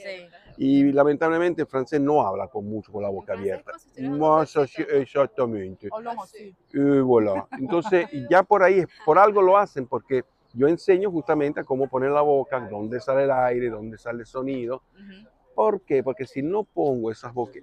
Y 0.57 0.93
lamentablemente 0.93 1.63
el 1.63 1.69
francés 1.69 2.01
no 2.01 2.27
habla 2.27 2.49
con 2.49 2.67
mucho 2.67 2.93
con 2.93 3.03
la 3.03 3.09
boca 3.09 3.33
abierta. 3.33 3.73
Más 3.99 4.57
exactamente. 4.57 5.89
Hablamos 5.93 6.25
Así. 6.25 6.57
así. 6.69 6.79
Y 6.79 7.01
voilà. 7.01 7.47
Entonces, 7.59 8.07
y 8.13 8.27
ya 8.31 8.43
por 8.43 8.63
ahí, 8.63 8.85
por 9.05 9.19
algo 9.19 9.43
lo 9.43 9.57
hacen, 9.57 9.87
porque 9.87 10.25
yo 10.53 10.67
enseño 10.67 11.11
justamente 11.11 11.61
a 11.61 11.65
cómo 11.65 11.89
poner 11.89 12.11
la 12.11 12.23
boca, 12.23 12.61
dónde 12.61 13.01
sale 13.01 13.25
el 13.25 13.31
aire, 13.31 13.71
dónde 13.71 13.99
sale 13.99 14.21
el 14.21 14.27
sonido. 14.27 14.83
¿Por 15.55 15.83
qué? 15.83 16.03
Porque 16.03 16.27
si 16.27 16.43
no 16.43 16.65
pongo 16.65 17.11
esas 17.11 17.33
bocas, 17.33 17.63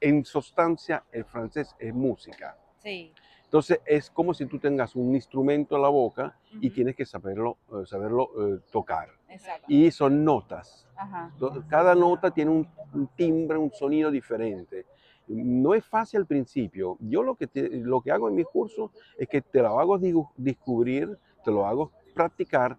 en 0.00 0.24
sustancia 0.24 1.04
el 1.12 1.24
francés 1.24 1.74
es 1.78 1.94
música. 1.94 2.56
Sí. 2.82 3.12
Entonces 3.44 3.80
es 3.86 4.10
como 4.10 4.34
si 4.34 4.44
tú 4.46 4.58
tengas 4.58 4.94
un 4.94 5.14
instrumento 5.14 5.76
en 5.76 5.82
la 5.82 5.88
boca 5.88 6.36
y 6.60 6.66
Ujú. 6.66 6.74
tienes 6.74 6.96
que 6.96 7.06
saberlo, 7.06 7.56
eh, 7.72 7.86
saberlo 7.86 8.28
eh, 8.56 8.60
tocar. 8.70 9.08
Exacto. 9.28 9.64
Y 9.68 9.90
son 9.90 10.22
notas. 10.24 10.86
Ajá. 10.96 11.32
Cada 11.68 11.94
nota 11.94 12.30
tiene 12.30 12.50
un, 12.50 12.68
un 12.92 13.06
timbre, 13.16 13.56
un 13.56 13.72
sonido 13.72 14.10
diferente. 14.10 14.84
No 15.28 15.74
es 15.74 15.84
fácil 15.84 16.20
al 16.20 16.26
principio. 16.26 16.96
Yo 17.00 17.22
lo 17.22 17.34
que, 17.36 17.46
te- 17.46 17.68
lo 17.70 18.00
que 18.00 18.10
hago 18.10 18.28
en 18.28 18.34
mis 18.34 18.46
cursos 18.46 18.90
es 19.16 19.28
que 19.28 19.40
te 19.40 19.62
lo 19.62 19.78
hago 19.78 19.98
descubrir, 20.36 21.16
te 21.44 21.50
lo 21.50 21.66
hago 21.66 21.90
practicar 22.14 22.76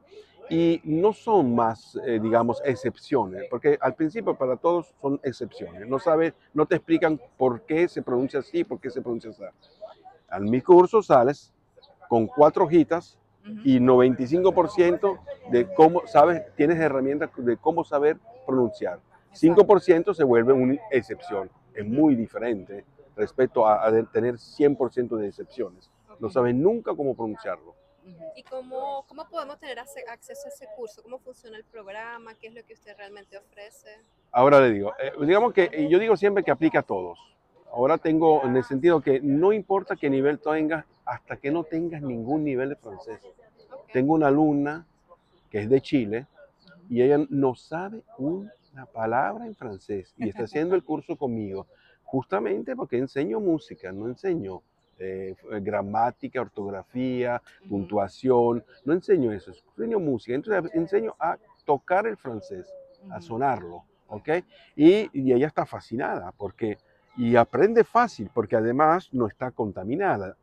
y 0.50 0.82
no 0.84 1.14
son 1.14 1.54
más, 1.54 1.96
eh, 2.08 2.20
digamos, 2.22 2.60
excepciones, 2.66 3.44
porque 3.52 3.78
al 3.80 3.94
principio 3.94 4.36
para 4.36 4.58
todos 4.58 4.94
son 5.00 5.20
excepciones. 5.24 5.88
No 5.88 6.00
sabes, 6.00 6.34
no 6.56 6.66
te 6.66 6.76
explican 6.76 7.20
por 7.38 7.62
qué 7.62 7.88
se 7.88 8.02
pronuncia 8.02 8.40
así, 8.40 8.64
por 8.64 8.80
qué 8.80 8.90
se 8.90 9.00
pronuncia 9.02 9.30
así. 9.30 9.44
En 10.32 10.50
mi 10.50 10.62
curso 10.62 11.02
sales 11.02 11.54
con 12.08 12.28
cuatro 12.28 12.66
hojitas 12.66 13.18
y 13.64 13.80
95% 13.80 15.20
de 15.50 15.74
cómo 15.74 16.06
sabes, 16.06 16.44
tienes 16.56 16.80
herramientas 16.80 17.32
de 17.38 17.58
cómo 17.58 17.84
saber 17.84 18.18
pronunciar. 18.46 19.00
5% 19.34 20.14
se 20.14 20.24
vuelve 20.24 20.54
una 20.54 20.76
excepción. 20.92 21.50
Es 21.74 21.86
muy 21.86 22.16
diferente 22.16 22.86
respecto 23.16 23.68
a, 23.68 23.90
tener 24.12 24.36
100% 24.36 25.18
de 25.18 25.28
excepciones. 25.28 25.90
No 26.20 26.30
sabes 26.30 26.56
nunca 26.56 26.96
cómo 26.96 27.16
pronunciarlo. 27.16 27.76
¿Y 28.36 28.44
cómo, 28.44 29.06
cómo 29.08 29.28
podemos 29.30 29.60
tener 29.60 29.80
acceso 29.80 30.48
a 30.48 30.50
ese 30.50 30.68
curso? 30.76 31.04
¿Cómo 31.04 31.20
funciona 31.20 31.58
el 31.58 31.66
programa? 31.66 32.34
¿Qué 32.36 32.48
es 32.48 32.56
lo 32.56 32.64
que 32.64 32.74
usted 32.74 32.96
realmente 32.98 33.38
ofrece? 33.38 33.90
Ahora 34.32 34.60
le 34.62 34.72
digo, 34.72 34.94
eh, 35.00 35.12
digamos 35.22 35.54
que 35.54 35.88
yo 35.90 36.00
digo 36.00 36.16
siempre 36.18 36.44
que 36.44 36.52
aplica 36.52 36.80
a 36.80 36.84
todos. 36.84 37.20
Ahora 37.72 37.98
tengo 37.98 38.44
en 38.46 38.56
el 38.56 38.64
sentido 38.64 39.02
que 39.02 39.20
no 39.22 39.54
importa 39.54 39.96
qué 39.96 40.10
nivel 40.10 40.40
tengas 40.40 40.86
hasta 41.06 41.38
que 41.38 41.52
no 41.52 41.64
tengas 41.64 42.02
ningún 42.02 42.44
nivel 42.44 42.70
de 42.70 42.76
francés. 42.76 43.20
Tengo 43.94 44.14
una 44.14 44.28
alumna 44.28 44.86
que 45.50 45.60
es 45.60 45.70
de 45.70 45.82
Chile 45.82 46.28
y 46.90 47.02
ella 47.02 47.26
no 47.30 47.56
sabe 47.56 48.04
una 48.18 48.52
palabra 48.94 49.46
en 49.46 49.56
francés 49.56 50.14
y 50.18 50.30
está 50.30 50.44
haciendo 50.44 50.76
el 50.76 50.84
curso 50.84 51.16
conmigo 51.16 51.68
justamente 52.04 52.76
porque 52.76 52.98
enseño 52.98 53.40
música, 53.40 53.92
no 53.92 54.08
enseño 54.08 54.64
eh, 54.98 55.36
gramática, 55.62 56.42
ortografía, 56.42 57.42
puntuación, 57.70 58.64
no 58.84 58.94
enseño 58.94 59.32
eso, 59.32 59.54
enseño 59.78 60.00
música, 60.00 60.34
entonces 60.34 60.72
enseño 60.74 61.16
a 61.20 61.38
tocar 61.66 62.08
el 62.08 62.18
francés, 62.18 62.68
a 63.12 63.22
sonarlo, 63.22 63.84
¿ok? 64.08 64.30
Y, 64.76 65.10
y 65.14 65.32
ella 65.32 65.48
está 65.48 65.66
fascinada 65.66 66.32
porque, 66.32 66.80
y 67.18 67.36
aprende 67.36 67.84
fácil 67.84 68.30
porque 68.34 68.56
además 68.56 69.10
no 69.14 69.28
está 69.28 69.52
contaminada. 69.52 70.36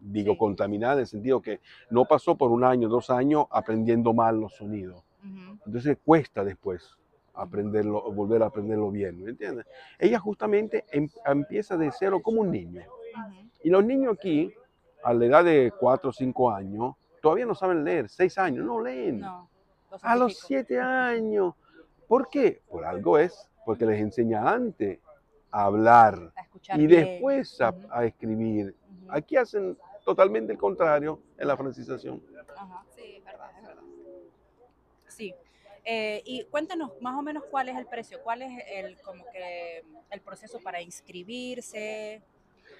Digo 0.00 0.32
Sí. 0.32 0.38
contaminada 0.38 0.94
en 0.94 1.00
el 1.00 1.06
sentido 1.06 1.40
que 1.42 1.60
no 1.90 2.04
pasó 2.04 2.36
por 2.36 2.50
un 2.50 2.64
año, 2.64 2.88
dos 2.88 3.10
años 3.10 3.46
aprendiendo 3.50 4.12
mal 4.12 4.40
los 4.40 4.54
sonidos. 4.56 5.04
Ujú. 5.24 5.58
Entonces 5.66 5.98
cuesta 6.04 6.44
después 6.44 6.96
aprenderlo, 7.34 8.10
volver 8.12 8.42
a 8.42 8.46
aprenderlo 8.46 8.90
bien, 8.90 9.22
¿me 9.22 9.30
entiendes? 9.30 9.64
Ella 9.98 10.18
justamente 10.18 10.84
em- 10.90 11.08
empieza 11.24 11.76
de 11.76 11.90
cero 11.96 12.20
como 12.22 12.40
un 12.42 12.50
niño. 12.50 12.82
Y 13.62 13.70
los 13.70 13.84
niños 13.84 14.14
aquí, 14.18 14.52
a 15.04 15.14
la 15.14 15.24
edad 15.26 15.44
de 15.44 15.72
4 15.78 16.10
o 16.10 16.12
5 16.12 16.50
años, 16.50 16.94
todavía 17.20 17.46
no 17.46 17.54
saben 17.54 17.84
leer, 17.84 18.08
6 18.08 18.36
años, 18.38 18.64
no 18.66 18.80
leen. 18.82 19.20
No. 19.20 19.48
lo 19.90 19.98
a 20.02 20.16
los. 20.16 20.38
7 20.40 20.80
años. 20.80 21.54
¿Por 22.08 22.28
qué? 22.28 22.60
Por 22.68 22.84
algo 22.84 23.18
es, 23.18 23.48
porque 23.64 23.86
les 23.86 24.00
enseña 24.00 24.48
antes 24.50 24.98
a 25.52 25.64
hablar 25.64 26.32
A 26.34 26.78
y 26.78 26.86
bien. 26.86 27.04
después 27.04 27.60
a, 27.60 28.04
escribir. 28.04 28.74
Aquí 29.08 29.36
hacen 29.36 29.76
totalmente 30.04 30.52
el 30.52 30.58
contrario 30.58 31.20
en 31.38 31.46
la 31.46 31.56
francización. 31.56 32.22
Ajá. 32.56 32.84
Sí, 32.96 33.16
es 33.18 33.24
verdad, 33.24 33.50
es 33.56 33.66
verdad. 33.66 33.82
Sí. 35.08 35.34
Eh, 35.84 36.22
y 36.24 36.44
cuéntanos 36.44 36.92
más 37.00 37.18
o 37.18 37.22
menos 37.22 37.44
cuál 37.50 37.68
es 37.68 37.76
el 37.76 37.86
precio, 37.86 38.20
cuál 38.22 38.42
es 38.42 38.52
el 38.72 38.96
como 39.02 39.24
que 39.32 39.84
el 40.10 40.20
proceso 40.20 40.58
para 40.60 40.80
inscribirse, 40.80 42.22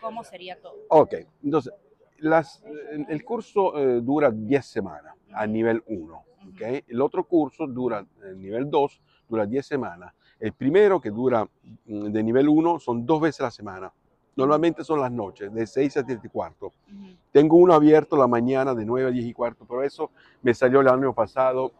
cómo 0.00 0.22
sería 0.24 0.56
todo. 0.60 0.76
Ok, 0.88 1.14
entonces, 1.42 1.72
las, 2.18 2.62
el, 3.08 3.24
curso 3.24 3.76
eh, 3.76 4.00
dura 4.00 4.30
10 4.30 4.64
semanas 4.64 5.14
a 5.32 5.46
nivel 5.46 5.82
1. 5.86 6.14
¿ok? 6.14 6.84
El 6.86 7.00
otro 7.00 7.24
curso 7.24 7.66
dura, 7.66 8.06
el 8.22 8.40
nivel 8.40 8.70
2, 8.70 9.02
dura 9.28 9.46
10 9.46 9.66
semanas. 9.66 10.14
El 10.42 10.54
primero, 10.54 11.00
que 11.00 11.10
dura 11.10 11.48
mm, 11.84 12.06
de 12.06 12.22
nivel 12.24 12.48
1, 12.48 12.80
son 12.80 13.06
dos 13.06 13.20
veces 13.20 13.42
a 13.42 13.44
la 13.44 13.50
semana. 13.52 13.92
Normalmente 14.34 14.82
son 14.82 15.00
las 15.00 15.12
noches, 15.12 15.54
de 15.54 15.64
6 15.68 15.98
a 15.98 16.02
10 16.02 16.18
y 16.24 16.28
cuarto. 16.28 16.66
Ujú. 16.66 17.16
Tengo 17.30 17.56
uno 17.58 17.74
abierto 17.74 18.16
la 18.16 18.26
mañana 18.26 18.74
de 18.74 18.84
9 18.84 19.10
a 19.10 19.12
10 19.12 19.24
y 19.24 19.32
cuarto, 19.32 19.64
pero 19.68 19.84
eso 19.84 20.10
me 20.42 20.52
salió 20.52 20.80
el 20.80 20.88
año 20.88 21.14
pasado, 21.14 21.70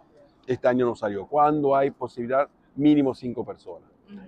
este 0.47 0.69
año 0.69 0.87
no 0.87 0.95
salió. 0.95 1.27
Cuando 1.27 1.75
hay 1.75 1.91
posibilidad, 1.91 2.49
mínimo 2.77 3.17
5 3.17 3.45
personas. 3.45 3.91
Ujú. 4.09 4.21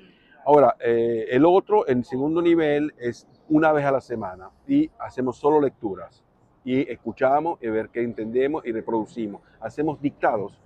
Ahora, 0.46 0.74
eh, 0.80 1.26
el 1.30 1.46
otro, 1.46 1.86
el 1.86 2.04
segundo 2.04 2.42
nivel, 2.42 2.92
es 2.98 3.28
una 3.48 3.70
vez 3.70 3.84
a 3.84 3.92
la 3.92 4.00
semana 4.00 4.50
y 4.66 4.90
hacemos 4.98 5.36
solo 5.36 5.60
lecturas 5.60 6.24
y 6.64 6.90
escuchamos 6.90 7.62
y 7.62 7.68
ver 7.68 7.88
qué 7.88 8.02
entendemos 8.02 8.66
y 8.66 8.72
reproducimos. 8.72 9.42
Hacemos 9.60 10.02
dictados 10.02 10.58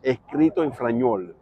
escritos 0.00 0.64
en 0.64 0.72
frañol 0.72 1.34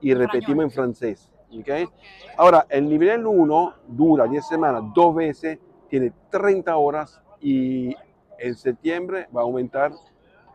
Y 0.00 0.14
repetimos 0.14 0.64
en 0.64 0.70
francés. 0.70 1.30
¿ok? 1.50 1.68
Ok. 1.86 1.92
Ahora, 2.36 2.66
el 2.68 2.88
nivel 2.88 3.26
1 3.26 3.74
dura 3.86 4.26
10 4.26 4.46
semanas, 4.46 4.82
dos 4.94 5.14
veces, 5.14 5.58
tiene 5.88 6.12
30 6.30 6.76
horas 6.76 7.20
y 7.40 7.94
en 8.38 8.54
septiembre 8.54 9.28
va 9.34 9.40
a 9.40 9.44
aumentar 9.44 9.92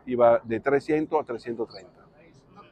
y 0.06 0.16
va 0.16 0.40
de 0.44 0.60
300 0.60 1.20
a 1.20 1.24
330. 1.24 1.92
Ok. 2.58 2.66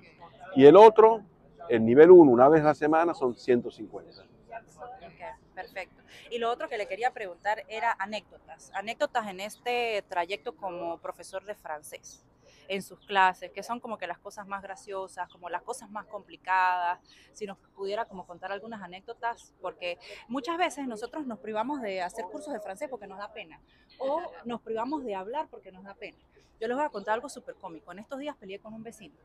Y 0.56 0.66
el 0.66 0.76
otro, 0.76 1.24
el 1.70 1.86
nivel 1.86 2.12
1, 2.12 2.32
una 2.32 2.50
vez 2.50 2.62
a 2.62 2.66
la 2.66 2.76
semana, 2.76 3.14
son 3.14 3.36
150. 3.36 4.22
Ok, 4.22 5.46
perfecto. 5.56 6.02
Y 6.30 6.38
lo 6.38 6.50
otro 6.50 6.70
que 6.70 6.78
le 6.78 6.88
quería 6.88 7.12
preguntar 7.12 7.64
era 7.68 7.96
anécdotas. 8.00 8.72
Anécdotas 8.74 9.28
en 9.28 9.40
este 9.40 10.04
trayecto 10.08 10.56
como 10.56 10.98
profesor 11.00 11.44
de 11.46 11.56
francés, 11.56 12.26
en 12.72 12.82
sus 12.82 13.02
clases, 13.02 13.52
que 13.52 13.64
son 13.64 13.82
como 13.82 13.98
que 13.98 14.08
las 14.08 14.18
cosas 14.18 14.48
más 14.48 14.64
graciosas, 14.64 15.28
como 15.30 15.50
las 15.50 15.62
cosas 15.62 15.92
más 15.92 16.06
complicadas. 16.06 17.00
Si 17.34 17.46
nos 17.46 17.58
pudiera 17.76 18.06
como 18.06 18.26
contar 18.26 18.50
algunas 18.54 18.82
anécdotas, 18.82 19.54
porque 19.60 20.00
muchas 20.30 20.58
veces 20.58 20.88
nosotros 20.88 21.28
nos 21.28 21.40
privamos 21.40 21.82
de 21.82 22.02
hacer 22.02 22.24
cursos 22.32 22.54
de 22.54 22.62
francés 22.62 22.88
porque 22.90 23.08
nos 23.08 23.18
da 23.18 23.34
pena, 23.34 23.60
o 24.00 24.22
nos 24.46 24.62
privamos 24.62 25.04
de 25.04 25.16
hablar 25.16 25.50
porque 25.50 25.70
nos 25.70 25.84
da 25.84 25.96
pena. 25.96 26.18
Yo 26.62 26.70
les 26.70 26.78
voy 26.78 26.86
a 26.86 26.90
contar 26.90 27.16
algo 27.16 27.28
súper 27.28 27.56
cómico. 27.56 27.92
En 27.92 28.00
estos 28.00 28.20
días 28.20 28.38
peleé 28.38 28.60
con 28.60 28.74
un 28.74 28.84
vecino. 28.84 29.16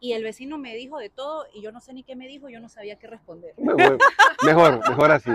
Y 0.00 0.14
el 0.14 0.24
vecino 0.24 0.58
me 0.58 0.74
dijo 0.74 0.98
de 0.98 1.10
todo 1.10 1.46
y 1.52 1.62
yo 1.62 1.70
no 1.70 1.80
sé 1.80 1.92
ni 1.92 2.02
qué 2.02 2.16
me 2.16 2.26
dijo, 2.26 2.48
yo 2.48 2.58
no 2.58 2.68
sabía 2.68 2.98
qué 2.98 3.06
responder. 3.06 3.54
Mejor, 3.56 3.98
mejor, 4.44 4.88
mejor 4.88 5.10
así. 5.12 5.30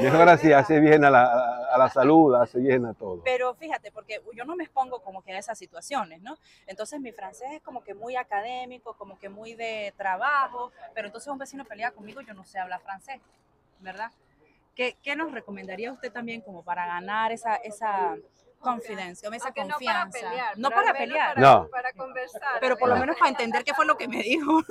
Mejor 0.00 0.28
así, 0.28 0.52
hace 0.52 0.80
bien 0.80 1.04
a 1.04 1.10
la, 1.10 1.66
a 1.72 1.78
la 1.78 1.88
salud, 1.88 2.34
hace 2.34 2.58
bien 2.58 2.84
a 2.86 2.94
todo. 2.94 3.22
Pero 3.24 3.54
fíjate, 3.54 3.90
porque 3.92 4.20
yo 4.34 4.44
no 4.44 4.56
me 4.56 4.64
expongo 4.64 5.00
como 5.02 5.22
que 5.22 5.32
a 5.32 5.38
esas 5.38 5.58
situaciones, 5.58 6.20
¿no? 6.22 6.36
Entonces 6.66 7.00
mi 7.00 7.12
francés 7.12 7.48
es 7.52 7.62
como 7.62 7.82
que 7.82 7.94
muy 7.94 8.16
académico, 8.16 8.94
como 8.94 9.18
que 9.18 9.28
muy 9.28 9.54
de 9.54 9.92
trabajo, 9.96 10.72
pero 10.94 11.06
entonces 11.08 11.30
un 11.32 11.38
vecino 11.38 11.64
pelea 11.64 11.90
conmigo, 11.92 12.20
yo 12.20 12.34
no 12.34 12.44
sé 12.44 12.58
hablar 12.58 12.80
francés, 12.80 13.20
¿verdad? 13.80 14.10
¿Qué, 14.74 14.96
qué 15.02 15.14
nos 15.16 15.32
recomendaría 15.32 15.92
usted 15.92 16.10
también 16.12 16.40
como 16.40 16.62
para 16.62 16.86
ganar 16.86 17.30
esa, 17.32 17.56
esa 17.56 18.16
confidencia, 18.58 19.28
esa 19.28 19.46
Aunque 19.46 19.60
confianza? 19.62 19.76
no 19.76 20.10
para 20.10 20.10
pelear. 20.10 20.58
No 20.58 20.70
para 20.70 20.92
pelear, 20.94 21.34
Para, 21.34 21.40
No. 21.40 21.68
para 21.68 21.92
conversar. 21.92 22.58
pero 22.60 22.76
por 22.78 22.88
lo 22.88 22.96
menos 22.96 23.16
para 23.18 23.30
entender 23.30 23.64
qué 23.64 23.74
fue 23.74 23.84
lo 23.86 23.96
que 23.96 24.08
me 24.08 24.22
dijo. 24.22 24.62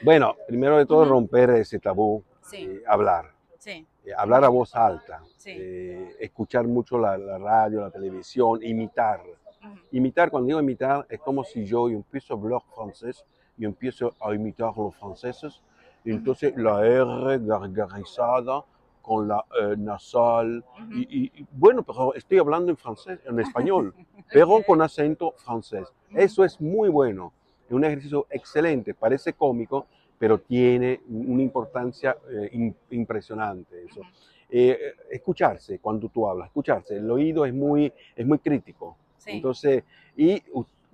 Bueno, 0.00 0.36
primero 0.46 0.76
de 0.78 0.86
todo, 0.86 1.04
romper 1.04 1.50
ese 1.50 1.78
tabú, 1.78 2.22
Sí, 2.42 2.64
eh, 2.64 2.82
hablar, 2.86 3.32
sí, 3.66 3.86
eh, 4.04 4.12
hablar 4.16 4.44
a 4.44 4.48
voz 4.48 4.74
alta, 4.76 5.22
Sí. 5.36 5.50
eh, 5.54 6.16
escuchar 6.20 6.66
mucho 6.68 6.98
la, 6.98 7.18
la 7.18 7.36
radio, 7.38 7.80
la 7.80 7.90
televisión, 7.90 8.62
imitar. 8.62 9.20
ujú, 9.20 9.78
Imitar, 9.92 10.30
cuando 10.30 10.46
digo 10.48 10.60
imitar, 10.60 11.04
es 11.08 11.20
como 11.20 11.42
si 11.44 11.64
yo 11.66 11.88
empiezo 11.88 12.34
a 12.34 12.36
hablar 12.36 12.60
francés 12.74 13.24
y 13.58 13.64
empiezo 13.64 14.14
a 14.20 14.32
imitar 14.34 14.72
los 14.76 14.94
franceses. 14.96 15.60
Y 16.04 16.12
entonces 16.12 16.54
la 16.56 16.86
R 16.86 17.38
gargarizada 17.40 18.64
con 19.02 19.26
la 19.28 19.44
eh, 19.60 19.74
nasal. 19.76 20.64
ujú. 20.78 20.92
Y, 20.94 21.02
y- 21.24 21.32
y, 21.40 21.46
bueno, 21.50 21.82
pero 21.82 22.14
estoy 22.14 22.38
hablando 22.38 22.70
en 22.70 22.76
francés, 22.76 23.18
en 23.24 23.40
español, 23.40 23.92
pero 24.30 24.62
con 24.62 24.80
acento 24.82 25.32
francés. 25.38 25.88
Eso 26.14 26.44
es 26.44 26.60
muy 26.60 26.88
bueno. 26.88 27.32
Es 27.66 27.72
un 27.72 27.84
ejercicio 27.84 28.26
excelente, 28.30 28.94
parece 28.94 29.32
cómico, 29.32 29.86
pero 30.18 30.38
tiene 30.38 31.00
una 31.08 31.42
importancia 31.42 32.16
eh, 32.30 32.50
im- 32.52 32.74
impresionante. 32.90 33.84
Eso. 33.84 34.00
Eh, 34.48 34.94
escucharse 35.10 35.78
cuando 35.80 36.08
tú 36.08 36.28
hablas, 36.28 36.46
escucharse. 36.48 36.96
El 36.96 37.10
oído 37.10 37.44
es 37.44 37.52
muy, 37.52 37.92
es 38.14 38.26
muy 38.26 38.38
crítico. 38.38 38.96
Sí. 39.18 39.32
Entonces, 39.32 39.82
y 40.16 40.42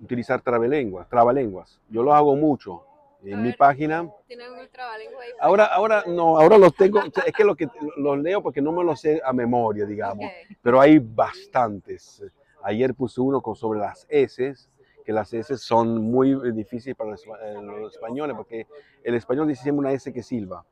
utilizar 0.00 0.40
trabalenguas, 0.40 1.08
trabalenguas. 1.08 1.78
Yo 1.88 2.02
lo 2.02 2.14
hago 2.14 2.34
mucho 2.34 2.82
en 3.24 3.34
A 3.34 3.36
mi 3.36 3.48
ver. 3.48 3.56
página. 3.56 4.10
¿Tienen 4.26 4.50
un 4.52 4.68
trabalenguas 4.68 5.20
ahí? 5.22 5.30
Ahora, 5.38 5.66
ahora 5.66 6.04
no, 6.08 6.38
ahora 6.40 6.58
los 6.58 6.74
tengo, 6.74 7.00
es 7.04 7.32
que, 7.32 7.44
lo 7.44 7.54
que 7.54 7.68
los 7.98 8.18
leo 8.18 8.42
porque 8.42 8.60
no 8.62 8.72
me 8.72 8.82
los 8.82 9.00
sé 9.00 9.20
a 9.24 9.32
memoria, 9.32 9.84
digamos, 9.84 10.26
Ok. 10.26 10.56
pero 10.62 10.80
hay 10.80 10.98
bastantes. 10.98 12.24
Ayer 12.64 12.94
puse 12.94 13.20
uno 13.20 13.40
con, 13.40 13.54
sobre 13.54 13.80
las 13.80 14.06
S, 14.08 14.54
que 15.04 15.12
las 15.12 15.32
S 15.32 15.56
son 15.58 16.02
muy 16.02 16.34
difíciles 16.52 16.96
para 16.96 17.10
los, 17.10 17.24
eh, 17.24 17.60
los 17.62 17.94
españoles, 17.94 18.36
porque 18.36 18.66
el 19.02 19.14
español 19.14 19.48
dice 19.48 19.62
siempre 19.62 19.80
una 19.80 19.92
S 19.92 20.12
que 20.12 20.22
silba. 20.22 20.64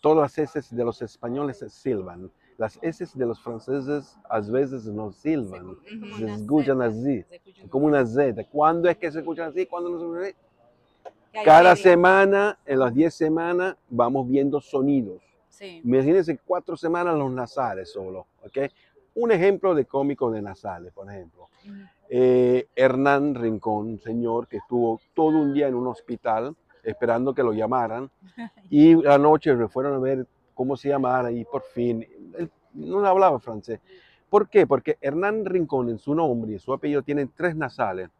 Todas 0.00 0.38
las 0.38 0.56
S 0.56 0.74
de 0.74 0.84
los 0.84 1.02
españoles 1.02 1.64
silban. 1.68 2.30
Las 2.56 2.78
S 2.82 3.06
de 3.14 3.26
los 3.26 3.40
franceses 3.40 4.16
a 4.28 4.40
veces 4.40 4.84
no 4.86 5.12
silban. 5.12 5.76
Se 6.18 6.26
escuchan 6.26 6.78
Z. 6.78 6.86
así, 6.86 7.24
como 7.68 7.86
una 7.86 8.04
Z. 8.04 8.44
¿Cuándo 8.44 8.88
es 8.88 8.96
que 8.96 9.10
se 9.10 9.20
escuchan 9.20 9.50
así? 9.50 9.66
¿Cuándo 9.66 9.90
no 9.90 9.98
se 9.98 10.04
escuchan 10.04 10.24
así? 10.24 11.44
Cada 11.44 11.76
semana, 11.76 12.58
en 12.64 12.78
las 12.80 12.94
10 12.94 13.14
semanas, 13.14 13.76
vamos 13.88 14.28
viendo 14.28 14.60
sonidos. 14.60 15.22
Sí. 15.48 15.80
Imagínense 15.84 16.38
cuatro 16.44 16.76
semanas 16.76 17.16
los 17.16 17.30
nasales 17.30 17.92
solo, 17.92 18.26
¿ok? 18.44 18.58
Un 19.14 19.32
ejemplo 19.32 19.74
de 19.74 19.84
cómico 19.84 20.30
de 20.30 20.42
nasales, 20.42 20.92
por 20.92 21.10
ejemplo. 21.10 21.48
Eh, 22.10 22.68
Hernán 22.74 23.34
Rincón, 23.34 23.86
un 23.86 24.00
señor 24.00 24.48
que 24.48 24.58
estuvo 24.58 25.00
todo 25.14 25.36
un 25.38 25.52
día 25.52 25.68
en 25.68 25.74
un 25.74 25.86
hospital 25.86 26.56
esperando 26.82 27.34
que 27.34 27.42
lo 27.42 27.52
llamaran 27.52 28.10
y 28.70 29.06
anoche 29.06 29.54
le 29.54 29.68
fueron 29.68 29.94
a 29.94 29.98
ver 29.98 30.26
cómo 30.54 30.76
se 30.76 30.88
llamara 30.88 31.30
y 31.30 31.44
por 31.44 31.62
fin, 31.62 32.06
él 32.36 32.50
no 32.74 33.04
hablaba 33.04 33.38
francés. 33.38 33.80
¿Por 34.30 34.48
qué? 34.48 34.66
Porque 34.66 34.98
Hernán 35.00 35.44
Rincón 35.44 35.88
en 35.88 35.98
su 35.98 36.14
nombre 36.14 36.54
y 36.54 36.58
su 36.58 36.72
apellido 36.72 37.02
tienen 37.02 37.30
tres 37.34 37.54
nasales. 37.56 38.10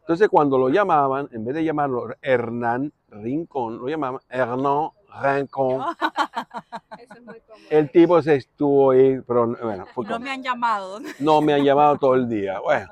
Entonces 0.00 0.28
cuando 0.28 0.58
lo 0.58 0.68
llamaban, 0.68 1.28
en 1.32 1.44
vez 1.44 1.54
de 1.54 1.64
llamarlo 1.64 2.14
Hernán 2.20 2.92
Rincón, 3.10 3.78
lo 3.78 3.88
llamaban 3.88 4.20
Hernán 4.28 4.90
Rincón. 5.22 5.82
Eso 6.98 7.14
es 7.14 7.22
muy 7.24 7.40
cómodo. 7.40 7.66
El 7.70 7.90
tipo 7.90 8.20
se 8.22 8.36
estuvo 8.36 8.90
ahí, 8.90 9.20
pero 9.26 9.48
bueno, 9.62 9.86
fue 9.94 10.06
No 10.06 10.18
me 10.18 10.30
han 10.30 10.42
llamado. 10.42 10.98
no 11.18 11.40
me 11.40 11.54
han 11.54 11.64
llamado 11.64 11.96
todo 11.98 12.14
el 12.14 12.28
día. 12.28 12.60
Bueno, 12.60 12.88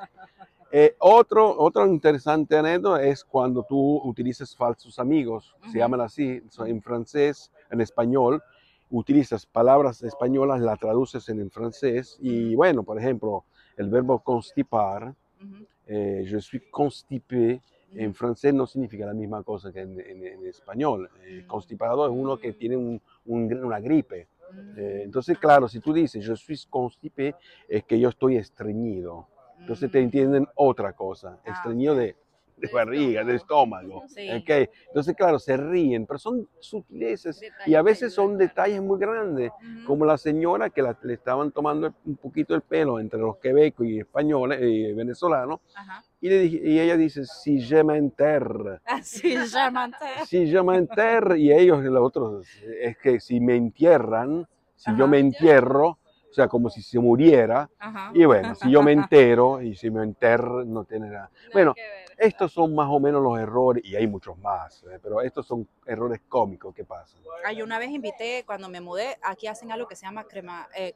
eh, 0.71 0.95
otro, 0.99 1.59
otro 1.59 1.87
interesante 1.87 2.57
anécdota 2.57 3.03
es 3.03 3.25
cuando 3.25 3.63
tú 3.63 4.01
utilizas 4.05 4.55
falsos 4.55 4.99
amigos, 4.99 5.55
Ujú. 5.63 5.73
se 5.73 5.79
llaman 5.79 6.01
así, 6.01 6.43
en 6.67 6.83
francés, 6.83 7.51
en 7.71 7.81
español, 7.81 8.43
utilizas 8.91 9.45
palabras 9.47 10.03
españolas, 10.03 10.61
las 10.61 10.79
traduces 10.79 11.29
en 11.29 11.41
el 11.41 11.51
francés 11.51 12.17
y 12.21 12.55
bueno, 12.55 12.83
por 12.83 12.99
ejemplo, 12.99 13.45
el 13.77 13.89
verbo 13.91 14.19
constipar, 14.21 15.15
Ujú, 15.41 15.65
eh, 15.87 16.25
je 16.27 16.41
suis 16.41 16.63
constipé, 16.71 17.61
en 17.95 18.13
francés 18.15 18.53
no 18.53 18.67
significa 18.67 19.07
la 19.07 19.15
misma 19.15 19.43
cosa 19.43 19.73
que 19.73 19.81
en, 19.81 19.99
en- 20.01 20.27
en 20.27 20.47
español. 20.47 21.09
Eh, 21.25 21.43
Mm. 21.45 21.47
constipado 21.47 22.05
es 22.07 22.13
uno 22.13 22.37
que 22.39 22.53
tiene 22.53 22.77
un- 22.77 23.01
un- 23.27 23.65
una 23.65 23.81
gripe. 23.81 24.27
Mm. 24.53 24.79
Eh, 24.79 25.03
entonces, 25.05 25.39
claro, 25.39 25.69
si 25.69 25.81
tú 25.81 25.93
dices 25.95 26.23
je 26.27 26.37
suis 26.37 26.67
constipé, 26.67 27.35
es 27.69 27.85
que 27.85 27.99
yo 27.99 28.09
estoy 28.11 28.37
estreñido. 28.37 29.27
Entonces 29.69 29.91
te 29.91 30.01
entienden 30.01 30.49
otra 30.55 30.95
cosa, 30.95 31.39
Ah, 31.45 31.45
ok. 31.93 31.99
de, 31.99 32.17
de 32.57 32.69
barriga, 32.73 33.23
de 33.23 33.35
estómago. 33.37 34.03
Sí. 34.09 34.31
¿ok? 34.31 34.71
Entonces, 34.87 35.15
claro, 35.15 35.39
se 35.39 35.59
ríen, 35.59 36.07
pero 36.07 36.19
son 36.19 36.49
sutilezas 36.59 37.39
y 37.43 37.45
a 37.45 37.51
Detalles 37.51 37.85
veces 37.85 38.15
son 38.15 38.39
detalles 38.39 38.81
muy 38.81 38.99
grandes, 38.99 39.53
Ujú. 39.53 39.85
como 39.85 40.07
la 40.07 40.17
señora 40.17 40.71
que 40.71 40.81
la- 40.81 40.97
le 41.03 41.13
estaban 41.13 41.51
tomando 41.53 41.93
un 42.07 42.17
poquito 42.17 42.55
el 42.55 42.63
pelo 42.63 42.99
entre 42.99 43.21
los 43.21 43.37
quebecos 43.37 43.87
y 43.87 43.99
españoles 44.01 44.59
y 44.63 44.91
venezolanos, 44.95 45.61
Ajá. 45.75 46.03
y, 46.19 46.31
le 46.31 46.39
dije- 46.41 46.61
y 46.65 46.81
ella 46.81 46.97
dice, 46.97 47.27
si 47.27 47.61
je 47.61 47.85
m'enterre, 47.85 48.81
Así 48.87 49.37
llaman. 49.37 49.93
si 50.25 50.47
je 50.51 50.63
m'enterre, 50.63 51.39
y 51.39 51.53
ellos, 51.53 51.85
los 51.85 52.03
otros, 52.03 52.49
es 52.81 52.97
que 52.97 53.21
si 53.21 53.39
me 53.39 53.55
entierran, 53.57 54.49
si 54.77 54.93
yo 54.97 55.05
Ajá. 55.05 55.11
me 55.11 55.19
entierro, 55.19 55.99
o 56.31 56.35
sea, 56.35 56.49
como 56.49 56.69
si 56.71 56.83
se 56.83 56.99
muriera, 56.99 57.69
Ajá. 57.79 58.11
y 58.15 58.25
bueno, 58.25 58.55
si 58.55 58.71
yo 58.71 58.83
me 58.83 58.93
entero 58.93 59.63
y 59.63 59.75
si 59.75 59.91
me 59.91 60.03
enterro, 60.03 60.65
no 60.65 60.85
tiene 60.85 61.07
nada. 61.07 61.31
Nada 61.33 61.51
Bueno, 61.53 61.75
ver. 61.75 62.13
estos 62.17 62.53
son 62.53 62.75
más 62.75 62.89
o 62.91 63.01
menos 63.01 63.23
los 63.23 63.39
errores, 63.39 63.85
y 63.85 63.97
hay 63.97 64.07
muchos 64.07 64.37
más, 64.39 64.83
eh, 64.85 64.99
pero 65.03 65.21
estos 65.23 65.47
son 65.47 65.67
errores 65.87 66.21
cómicos 66.29 66.75
que 66.75 66.85
pasan. 66.85 67.21
Ay, 67.45 67.63
una 67.63 67.79
vez 67.79 67.91
invité, 67.91 68.45
cuando 68.45 68.69
me 68.69 68.81
mudé, 68.81 69.17
aquí 69.23 69.47
hacen 69.47 69.73
algo 69.73 69.89
que 69.89 69.97
se 69.97 70.05
llama 70.07 70.25
crema, 70.25 70.69
eh, 70.77 70.95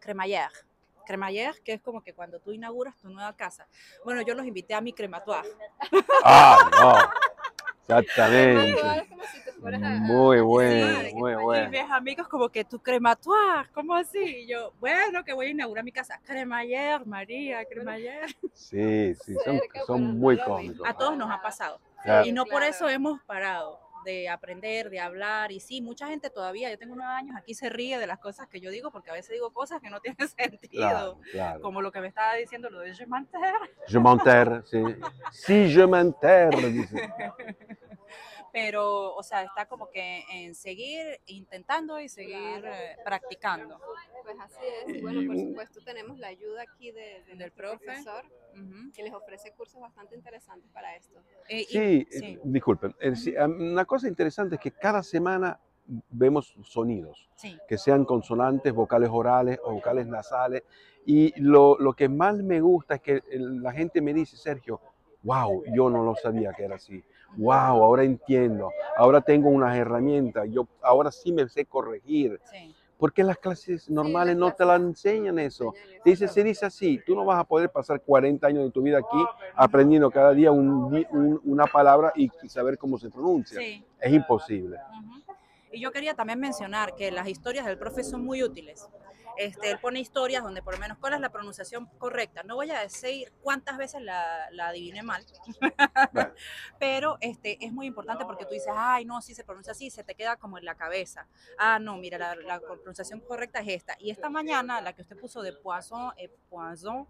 que 1.65 1.73
es 1.73 1.83
como 1.83 2.03
que 2.03 2.15
cuando 2.15 2.39
tú 2.41 2.53
inauguras 2.53 2.97
tu 2.97 3.09
nueva 3.09 3.35
casa. 3.35 3.67
Bueno, 4.05 4.23
yo 4.23 4.35
los 4.35 4.47
invité 4.47 4.75
a 4.75 4.81
mi 4.81 4.93
crematoire. 4.93 5.49
Ah, 6.25 6.71
no, 6.79 6.95
exactamente. 7.81 9.07
Fueras 9.63 9.83
a- 9.83 9.87
a- 9.97 10.01
Muy 10.01 10.41
bueno, 10.41 10.99
muy 11.15 11.35
bueno. 11.37 11.69
Y 11.69 11.71
mis 11.83 11.91
amigos 11.91 12.29
como 12.29 12.49
que 12.51 12.65
tu 12.65 12.79
crematoire, 12.81 13.69
¿cómo 13.73 13.95
así? 13.95 14.19
Y 14.19 14.47
yo, 14.49 14.73
bueno, 14.81 15.25
que 15.25 15.33
voy 15.33 15.47
a 15.47 15.51
inaugurar 15.51 15.85
mi 15.85 15.93
casa. 15.93 16.21
Cremaillère, 16.27 17.05
María, 17.07 17.65
cremaillère. 17.65 18.37
Sí, 18.53 19.15
sí, 19.25 19.35
son, 19.45 19.61
son 19.87 20.19
muy 20.19 20.39
cómicos. 20.39 20.87
A 20.89 20.95
todos 20.95 21.17
nos 21.17 21.31
ha 21.31 21.41
pasado. 21.41 21.81
Claro. 22.03 22.27
Y 22.27 22.33
no 22.33 22.45
por 22.45 22.63
eso 22.63 22.89
hemos 22.89 23.23
parado 23.23 23.81
de 24.05 24.29
aprender, 24.29 24.91
de 24.91 24.99
hablar. 24.99 25.53
Y 25.53 25.61
sí, 25.61 25.81
mucha 25.81 26.09
gente 26.09 26.29
todavía, 26.29 26.69
yo 26.69 26.77
tengo 26.77 26.97
nueve 26.97 27.13
años, 27.13 27.37
aquí 27.37 27.55
se 27.55 27.69
ríe 27.69 27.99
de 28.01 28.09
las 28.09 28.19
cosas 28.19 28.49
que 28.49 28.61
yo 28.61 28.69
digo, 28.71 28.91
porque 28.91 29.11
a 29.11 29.15
veces 29.15 29.31
digo 29.31 29.53
cosas 29.53 29.81
que 29.81 29.89
no 29.91 30.01
tienen 30.01 30.19
sentido. 30.37 30.69
Claro, 30.89 31.19
claro. 31.31 31.61
Como 31.61 31.81
lo 31.81 31.93
que 31.93 32.01
me 32.01 32.09
estaba 32.09 32.35
diciendo 32.35 32.69
lo 32.69 32.81
de 32.81 32.93
je 32.95 33.07
m'enterre. 33.07 33.71
Je 33.87 34.01
m'enterre, 34.01 34.63
sí. 34.65 34.83
Si 35.31 35.69
je 35.73 35.87
m'enterre, 35.87 36.71
dice. 36.73 37.11
Pero, 38.53 39.15
o 39.15 39.23
sea, 39.23 39.43
está 39.45 39.67
como 39.67 39.89
que 39.91 40.25
en 40.31 40.55
seguir 40.55 41.19
intentando 41.27 41.99
y 41.99 42.09
seguir 42.09 42.61
Claro. 42.61 42.67
eh, 42.75 42.97
practicando. 43.05 43.81
Pues 44.23 44.37
así 44.41 44.61
es. 44.87 44.97
Y 44.97 45.01
bueno, 45.01 45.23
por 45.27 45.37
supuesto 45.39 45.81
tenemos 45.85 46.19
la 46.19 46.29
ayuda 46.29 46.63
aquí 46.63 46.93
de, 46.93 47.25
de 47.27 47.35
Del 47.37 47.51
profe. 47.51 47.85
profesor 47.87 48.25
que 48.95 49.03
les 49.03 49.13
ofrece 49.15 49.53
cursos 49.53 49.81
bastante 49.81 50.15
interesantes 50.15 50.71
para 50.73 50.95
esto. 50.95 51.19
Eh, 51.49 51.63
y- 51.63 51.65
Sí, 51.65 52.07
sí. 52.11 52.25
eh, 52.27 52.41
disculpen. 52.45 52.95
Eh, 53.01 53.17
sí, 53.17 53.35
Una 53.37 53.85
cosa 53.87 54.07
interesante 54.07 54.57
es 54.57 54.61
que 54.61 54.71
cada 54.71 55.03
semana 55.03 55.59
vemos 56.11 56.55
sonidos, 56.65 57.29
sí. 57.35 57.59
que 57.67 57.77
sean 57.79 58.05
consonantes, 58.05 58.73
vocales 58.73 59.09
orales 59.11 59.59
o 59.65 59.73
vocales 59.73 60.07
nasales. 60.07 60.63
Y 61.07 61.33
lo, 61.41 61.77
lo 61.79 61.95
que 61.95 62.09
más 62.09 62.37
me 62.37 62.61
gusta 62.61 62.97
es 62.97 63.01
que 63.01 63.23
la 63.31 63.73
gente 63.73 64.01
me 64.03 64.13
dice, 64.15 64.37
Sergio, 64.37 64.81
wow, 65.23 65.65
yo 65.75 65.89
no 65.91 66.05
lo 66.05 66.15
sabía 66.15 66.53
que 66.53 66.65
era 66.65 66.77
así. 66.77 67.03
Wow, 67.37 67.83
ahora 67.83 68.05
entiendo. 68.05 68.71
Ahora 68.97 69.21
tengo 69.21 69.49
unas 69.49 69.77
herramientas. 69.77 70.49
Yo 70.51 70.67
ahora 70.83 71.11
sí 71.11 71.33
me 71.33 71.49
sé 71.49 71.65
corregir. 71.65 72.41
Sí. 72.51 72.75
¿Por 72.99 73.13
qué 73.13 73.25
las 73.25 73.37
clases 73.37 73.91
normales 73.91 74.37
no 74.37 74.53
te 74.53 74.65
clases 74.65 74.65
la 74.65 74.77
enseñan 74.77 75.39
eso? 75.41 75.75
Eso. 75.75 76.03
Dice, 76.05 76.29
se 76.29 76.45
dice 76.45 76.67
así, 76.67 77.01
tú 77.05 77.17
no 77.17 77.25
vas 77.25 77.39
a 77.41 77.45
poder 77.45 77.69
pasar 77.69 78.01
40 78.01 78.47
años 78.47 78.65
de 78.65 78.71
tu 78.71 78.81
vida 78.81 78.99
aquí 78.99 79.25
aprendiendo 79.57 80.09
cada 80.11 80.33
día 80.33 80.53
un 80.53 81.05
un- 81.11 81.41
una 81.45 81.67
palabra 81.67 82.13
y 82.15 82.31
saber 82.49 82.79
cómo 82.79 82.99
se 82.99 83.11
pronuncia. 83.11 83.59
Sí. 83.59 83.85
Es 83.99 84.13
imposible. 84.13 84.77
Ujú. 85.01 85.33
Y 85.73 85.81
yo 85.81 85.91
quería 85.91 86.15
también 86.15 86.39
mencionar 86.39 86.95
que 86.95 87.11
las 87.11 87.27
historias 87.27 87.67
del 87.67 87.77
profe 87.79 88.05
son 88.05 88.25
muy 88.25 88.43
útiles. 88.43 88.87
Este, 89.37 89.71
él 89.71 89.79
pone 89.81 90.01
historias 90.01 90.43
donde 90.43 90.63
por 90.63 90.75
lo 90.75 90.81
menos 90.81 90.99
cuál 90.99 91.15
es 91.15 91.21
la 91.21 91.31
pronunciación 91.31 91.87
correcta. 91.99 92.43
No 92.43 92.57
voy 92.57 92.71
a 92.71 92.81
decir 92.81 93.33
cuántas 93.43 93.79
veces 93.79 94.03
la, 94.03 94.49
la 94.51 94.69
adiviné 94.69 95.03
mal, 95.03 95.25
pero 96.79 97.17
este, 97.21 97.65
es 97.65 97.73
muy 97.73 97.87
importante 97.87 98.25
porque 98.25 98.45
tú 98.45 98.55
dices, 98.55 98.73
ay, 98.75 99.05
no, 99.05 99.21
sí 99.21 99.35
se 99.35 99.45
pronuncia 99.45 99.73
así, 99.73 99.91
se 99.91 100.05
te 100.05 100.15
queda 100.15 100.37
como 100.37 100.59
en 100.59 100.65
la 100.65 100.75
cabeza. 100.75 101.27
Ah, 101.59 101.79
no, 101.79 101.97
mira, 101.97 102.19
la, 102.19 102.35
la 102.37 102.61
pronunciación 102.61 103.21
correcta 103.21 103.61
es 103.61 103.69
esta. 103.69 103.97
Y 103.99 104.11
esta 104.11 104.29
mañana, 104.29 104.81
la 104.81 104.93
que 104.93 105.03
usted 105.03 105.19
puso 105.19 105.43
de 105.43 105.53
poisson 105.53 106.13
et 106.17 106.31
poisson, 106.49 107.07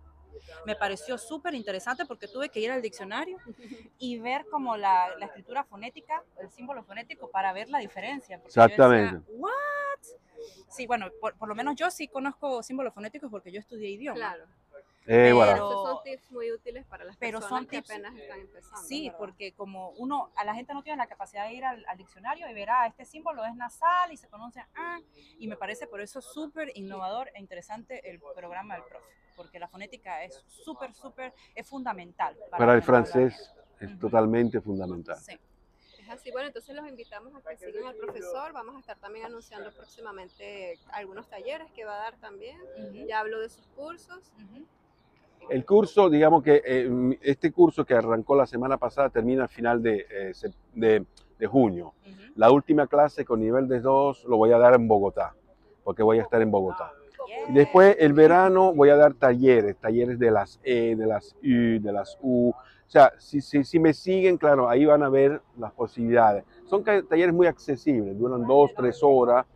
me 0.66 0.75
pareció 0.77 1.18
súper 1.18 1.55
interesante 1.55 2.05
porque 2.07 2.29
tuve 2.29 2.49
que 2.49 2.61
ir 2.61 2.71
al 2.71 2.83
diccionario 2.83 3.38
y 3.99 4.18
ver 4.18 4.47
como 4.51 4.77
la, 4.77 5.14
la 5.18 5.27
escritura 5.27 5.64
fonética, 5.64 6.23
el 6.40 6.51
símbolo 6.51 6.83
fonético, 6.85 7.31
para 7.31 7.53
ver 7.53 7.68
la 7.68 7.79
diferencia. 7.79 8.38
porque 8.38 8.55
yo 8.55 8.62
decía, 8.62 8.75
Exactamente. 8.75 9.33
¿What? 9.33 9.51
Sí, 10.68 10.87
bueno, 10.87 11.09
por, 11.21 11.35
por 11.37 11.49
lo 11.49 11.55
menos 11.55 11.77
yo 11.77 11.90
sí 11.90 12.09
conozco 12.09 12.62
símbolos 12.62 12.95
fonéticos 12.95 13.31
porque 13.31 13.53
yo 13.53 13.61
estudié 13.61 13.90
idioma. 13.90 14.16
Claro. 14.16 14.45
Eh, 15.05 15.33
Pero-. 15.35 15.53
Esos 15.55 15.83
son 15.83 16.03
tips 16.05 16.31
muy 16.31 16.53
útiles 16.53 16.87
para 16.87 17.05
las 17.05 17.16
pero 17.16 17.40
personas 17.40 17.59
son 17.61 17.66
que 17.68 17.79
tips- 17.83 17.90
apenas 17.90 18.16
están 18.16 18.40
empezando. 18.40 18.83
Sí, 18.87 19.05
¿verdad? 19.07 19.18
porque 19.18 19.53
como 19.53 19.90
uno, 19.90 20.31
a 20.37 20.45
la 20.45 20.55
gente 20.55 20.73
no 20.75 20.83
tiene 20.85 20.97
la 20.97 21.09
capacidad 21.09 21.47
de 21.49 21.55
ir 21.55 21.64
al, 21.64 21.85
al 21.88 21.99
diccionario 21.99 22.49
y 22.49 22.55
verá, 22.55 22.87
este 22.87 23.05
símbolo 23.05 23.45
es 23.45 23.55
nasal 23.57 24.12
y 24.12 24.16
se 24.16 24.29
pronuncia 24.29 24.68
ah, 24.77 25.01
y 25.38 25.49
me 25.49 25.57
parece 25.57 25.88
por 25.88 26.01
eso 26.01 26.21
súper 26.23 26.71
innovador 26.77 27.31
e 27.35 27.40
interesante 27.40 28.09
el 28.09 28.21
programa 28.21 28.75
del 28.75 28.85
profe, 28.85 29.05
porque 29.37 29.59
la 29.59 29.68
fonética 29.68 30.25
es 30.25 30.42
súper, 30.49 30.92
súper, 30.95 31.33
es 31.55 31.66
fundamental. 31.68 32.37
Para 32.51 32.73
el 32.75 32.79
aprender 32.81 32.95
a 32.95 32.99
hablar 32.99 33.12
francés 33.33 33.55
es 33.81 33.90
Ujú. 33.90 33.99
totalmente 34.01 34.61
fundamental. 34.61 35.16
Sí. 35.18 35.38
Es 36.01 36.09
así. 36.09 36.31
Bueno, 36.33 36.49
entonces 36.49 36.75
los 36.75 36.87
invitamos 36.88 37.35
a 37.35 37.40
que 37.42 37.57
sigan 37.57 37.87
al 37.87 37.95
profesor. 37.97 38.53
Vamos 38.53 38.77
a 38.77 38.81
estar 38.81 38.97
también 38.99 39.27
anunciando 39.27 39.71
próximamente 39.73 40.79
algunos 40.92 41.29
talleres 41.29 41.71
que 41.73 41.85
va 41.85 41.95
a 41.97 41.99
dar 42.05 42.16
también. 42.16 42.59
Ujú, 42.77 43.07
Ya 43.07 43.21
hablo 43.21 43.40
de 43.40 43.49
sus 43.49 43.66
cursos. 43.68 44.33
ujú. 44.37 44.64
El 45.51 45.64
curso, 45.66 46.09
digamos 46.09 46.42
que 46.42 46.62
eh, 46.64 47.18
este 47.21 47.51
curso 47.51 47.85
que 47.85 47.95
arrancó 47.95 48.37
la 48.37 48.47
semana 48.47 48.77
pasada 48.79 49.11
termina 49.11 49.42
al 49.42 49.49
final 49.49 49.83
de, 49.83 50.07
eh, 50.09 50.33
de- 50.73 51.05
de 51.38 51.47
junio. 51.49 51.95
Ujú. 52.07 52.33
La 52.37 52.51
última 52.53 52.87
clase 52.87 53.25
con 53.25 53.40
nivel 53.40 53.66
de 53.66 53.81
2 53.81 54.25
lo 54.25 54.37
voy 54.37 54.53
a 54.53 54.59
dar 54.59 54.75
en 54.75 54.87
Bogotá, 54.87 55.35
porque 55.83 56.03
voy 56.05 56.21
a 56.21 56.23
estar 56.23 56.40
en 56.40 56.51
Bogotá. 56.51 56.92
Después, 57.49 57.97
el 57.99 58.13
verano, 58.13 58.73
voy 58.73 58.91
a 58.91 58.97
dar 58.97 59.15
talleres, 59.15 59.77
talleres 59.77 60.19
de 60.19 60.31
las 60.31 60.61
E, 60.63 60.95
de 60.97 61.07
las 61.07 61.35
U, 61.43 61.81
de 61.83 61.93
las 61.93 62.17
U. 62.21 62.51
O 62.51 62.55
sea, 62.93 63.13
si, 63.19 63.41
si, 63.41 63.65
si 63.65 63.79
me 63.79 63.93
siguen, 63.95 64.37
claro, 64.37 64.69
ahí 64.69 64.85
van 64.85 65.03
a 65.03 65.09
ver 65.09 65.41
las 65.59 65.73
posibilidades. 65.73 66.45
Son 66.67 66.85
talleres 66.85 67.33
muy 67.35 67.47
accesibles, 67.47 68.17
duran 68.19 68.47
dos, 68.47 68.73
tres 68.75 68.99
horas. 69.03 69.47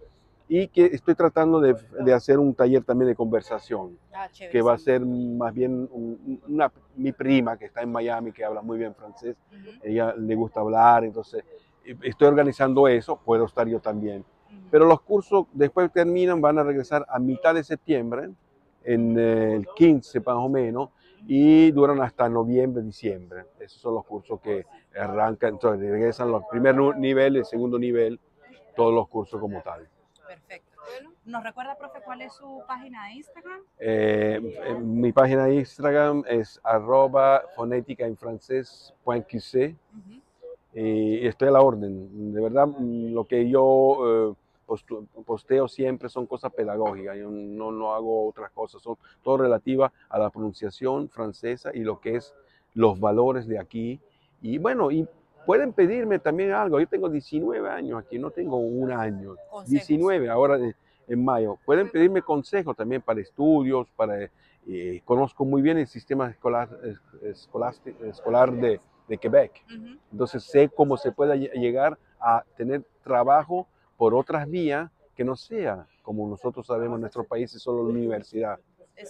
Y 0.49 0.69
que 0.69 0.87
estoy 0.87 1.15
tratando 1.17 1.61
de, 1.61 1.77
de 2.01 2.13
hacer 2.13 2.39
un 2.39 2.55
taller 2.55 2.85
también 2.85 3.09
de 3.09 3.17
conversación, 3.17 3.99
Ah, 4.15 4.29
que 4.51 4.63
va 4.63 4.75
a 4.75 4.79
ser 4.79 5.01
más 5.05 5.53
bien 5.53 5.89
un- 5.91 6.41
una, 6.47 6.73
mi 6.95 7.11
prima 7.13 7.57
que 7.59 7.65
está 7.67 7.83
en 7.83 7.91
Miami, 7.91 8.31
que 8.33 8.45
habla 8.45 8.63
muy 8.63 8.79
bien 8.79 8.95
francés. 8.95 9.37
Ujú, 9.51 9.71
Ella 9.83 10.15
le 10.17 10.35
gusta 10.37 10.61
hablar, 10.61 11.05
entonces 11.05 11.45
eh, 11.85 11.97
estoy 12.03 12.29
organizando 12.29 12.87
eso, 12.87 13.17
puedo 13.25 13.45
estar 13.47 13.67
yo 13.67 13.81
también. 13.81 14.25
Pero 14.71 14.87
los 14.87 15.01
cursos 15.03 15.47
después 15.53 15.91
terminan, 15.93 16.41
van 16.41 16.59
a 16.59 16.63
regresar 16.63 17.07
a 17.09 17.19
mitad 17.19 17.55
de 17.55 17.65
septiembre, 17.65 18.31
en 18.85 19.19
eh, 19.19 19.55
el 19.55 19.67
15 19.75 20.21
más 20.21 20.37
o 20.37 20.49
menos, 20.49 20.91
y 21.27 21.71
duran 21.73 22.01
hasta 22.01 22.29
noviembre, 22.29 22.83
diciembre. 22.83 23.45
Esos 23.59 23.81
son 23.81 23.95
los 23.95 24.05
cursos 24.05 24.41
que 24.41 24.65
arrancan, 24.99 25.55
entonces 25.55 25.91
regresan 25.91 26.31
los 26.31 26.45
primer 26.51 26.77
nivel, 26.97 27.37
el 27.37 27.45
segundo 27.45 27.79
nivel, 27.79 28.21
todos 28.75 28.95
los 28.95 29.09
cursos 29.09 29.41
como 29.41 29.61
tal. 29.63 29.89
Perfecto. 30.27 30.77
¿Nos 31.25 31.43
recuerda, 31.43 31.77
profe, 31.77 32.01
cuál 32.05 32.23
es 32.23 32.33
su 32.35 32.63
página 32.69 33.07
de 33.07 33.15
Instagram? 33.15 33.61
Eh, 33.81 34.77
mi 34.81 35.13
página 35.13 35.47
de 35.47 35.57
Instagram 35.57 36.23
es 36.29 36.61
arroba 36.63 37.43
fonética 37.57 38.07
en 38.07 38.17
francés 38.17 38.95
point 39.03 39.27
y 40.73 41.27
estoy 41.27 41.49
a 41.49 41.53
la 41.53 41.63
orden. 41.63 42.33
De 42.33 42.41
verdad, 42.41 42.69
lo 42.79 43.25
que 43.25 43.49
yo 43.49 44.31
eh, 44.31 44.35
postu- 44.67 45.07
posteo 45.25 45.69
siempre 45.69 46.09
son 46.09 46.27
cosas 46.27 46.53
pedagógicas, 46.53 47.17
yo 47.17 47.31
no, 47.31 47.71
no 47.73 47.95
hago 47.95 48.29
otras 48.29 48.51
cosas, 48.51 48.83
son 48.83 48.97
todo 49.23 49.39
relativa 49.39 49.93
a 50.09 50.19
la 50.19 50.31
pronunciación 50.31 51.09
francesa 51.09 51.71
y 51.75 51.81
lo 51.81 52.01
que 52.01 52.17
es 52.17 52.35
los 52.75 52.99
valores 53.01 53.47
de 53.47 53.59
aquí. 53.59 54.01
Y 54.43 54.59
bueno, 54.59 54.91
y 54.91 55.07
pueden 55.47 55.73
pedirme 55.73 56.19
también 56.19 56.53
algo, 56.53 56.79
yo 56.81 56.87
tengo 56.89 57.09
19 57.09 57.69
años 57.71 57.99
aquí, 58.05 58.19
no 58.19 58.31
tengo 58.31 58.57
un 58.59 58.91
año, 58.93 59.37
Consejos. 59.51 59.71
19 59.71 60.29
ahora 60.29 60.59
en, 61.09 61.25
mayo. 61.25 61.57
Pueden 61.65 61.89
pedirme 61.91 62.21
consejos 62.21 62.77
también 62.77 63.01
para 63.01 63.21
estudios, 63.21 63.89
para... 63.97 64.25
eh, 64.67 65.01
conozco 65.05 65.45
muy 65.45 65.63
bien 65.63 65.79
el 65.79 65.87
sistema 65.87 66.29
escolar, 66.29 66.69
escolar 68.03 68.53
de, 68.53 68.81
de 69.09 69.19
Quebec. 69.19 69.53
Entonces 70.11 70.43
sé 70.45 70.69
cómo 70.69 70.97
se 70.97 71.13
puede 71.13 71.35
lle- 71.37 71.53
llegar 71.53 71.99
a 72.21 72.43
tener 72.57 72.83
trabajo 73.05 73.67
por 73.97 74.15
otras 74.15 74.49
vías 74.49 74.91
que 75.15 75.25
no 75.25 75.37
sea 75.37 75.87
como 76.03 76.29
nosotros 76.29 76.67
sabemos 76.67 76.97
en 76.97 77.01
nuestro 77.03 77.25
país 77.25 77.53
es 77.55 77.63
solo 77.63 77.83
la 77.83 77.91
universidad. 77.91 78.59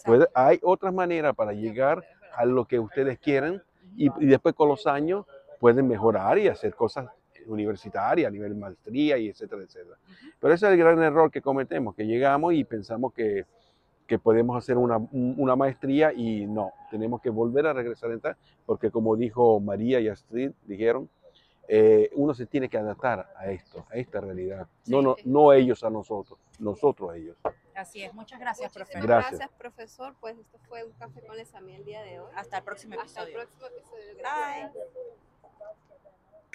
Puede- 0.05 0.29
hay 0.35 0.59
otras 0.62 0.92
maneras 0.94 1.35
para 1.35 1.53
llegar 1.53 2.03
a 2.35 2.44
lo 2.44 2.64
que 2.64 2.79
ustedes 2.79 3.18
quieren 3.18 3.62
y, 3.96 4.07
y 4.22 4.27
después 4.27 4.55
con 4.55 4.68
los 4.68 4.87
años 4.87 5.27
pueden 5.61 5.87
mejorar 5.88 6.38
y 6.38 6.49
hacer 6.49 6.75
cosas 6.75 7.09
universitarias 7.46 8.29
a 8.29 8.31
nivel 8.31 8.55
maestría 8.57 9.18
y 9.18 9.29
etcétera, 9.29 9.62
etcétera. 9.62 9.96
Pero 10.40 10.53
ese 10.55 10.66
es 10.66 10.72
el 10.72 10.79
gran 10.79 11.01
error 11.03 11.31
que 11.31 11.40
cometemos, 11.40 11.94
que 11.94 12.05
llegamos 12.07 12.55
y 12.55 12.64
pensamos 12.64 13.12
que, 13.12 13.44
que 14.07 14.18
podemos 14.18 14.57
hacer 14.57 14.77
una, 14.77 14.96
un- 14.96 15.35
una 15.38 15.55
maestría 15.57 16.12
y 16.12 16.46
no, 16.46 16.72
tenemos 16.90 17.20
que 17.20 17.31
volver 17.31 17.66
a 17.66 17.72
regresar 17.72 18.11
a 18.11 18.14
entrar, 18.14 18.37
porque 18.64 18.90
como 18.90 19.16
dijo 19.16 19.61
María 19.61 20.01
y 20.01 20.09
Astrid, 20.09 20.51
dijeron, 20.66 21.09
eh, 21.68 22.11
uno 22.14 22.35
se 22.35 22.46
tiene 22.46 22.68
que 22.68 22.79
adaptar 22.79 23.33
a 23.37 23.50
esto, 23.50 23.87
a 23.90 23.96
esta 23.96 24.20
realidad. 24.20 24.66
No, 24.87 25.02
no, 25.02 25.16
no 25.24 25.52
ellos 25.52 25.83
a 25.85 25.90
nosotros, 25.90 26.38
nosotros 26.59 27.11
a 27.11 27.16
ellos. 27.16 27.37
Así 27.74 28.02
es. 28.02 28.14
Muchas 28.14 28.40
gracias, 28.40 28.72
profe. 28.72 28.94
muchísimas 28.96 29.07
Gracias. 29.07 29.38
gracias, 29.40 29.59
profesor. 29.59 30.14
Pues 30.20 30.38
esto 30.38 30.59
fue 30.68 30.85
un 30.85 30.92
café 30.92 31.20
con 31.26 31.37
Lesami 31.37 31.74
el 31.74 31.85
día 31.85 32.02
de 32.02 32.20
hoy. 32.20 32.33
Hasta 32.35 32.59
el 32.59 32.64
próximo 32.64 32.94
Hasta 33.00 33.22
el 33.22 33.29
episodio. 33.29 33.48
próximo 33.48 33.66
episodio. 33.66 34.16
Gracias. 34.18 34.72
Bye. 34.72 34.83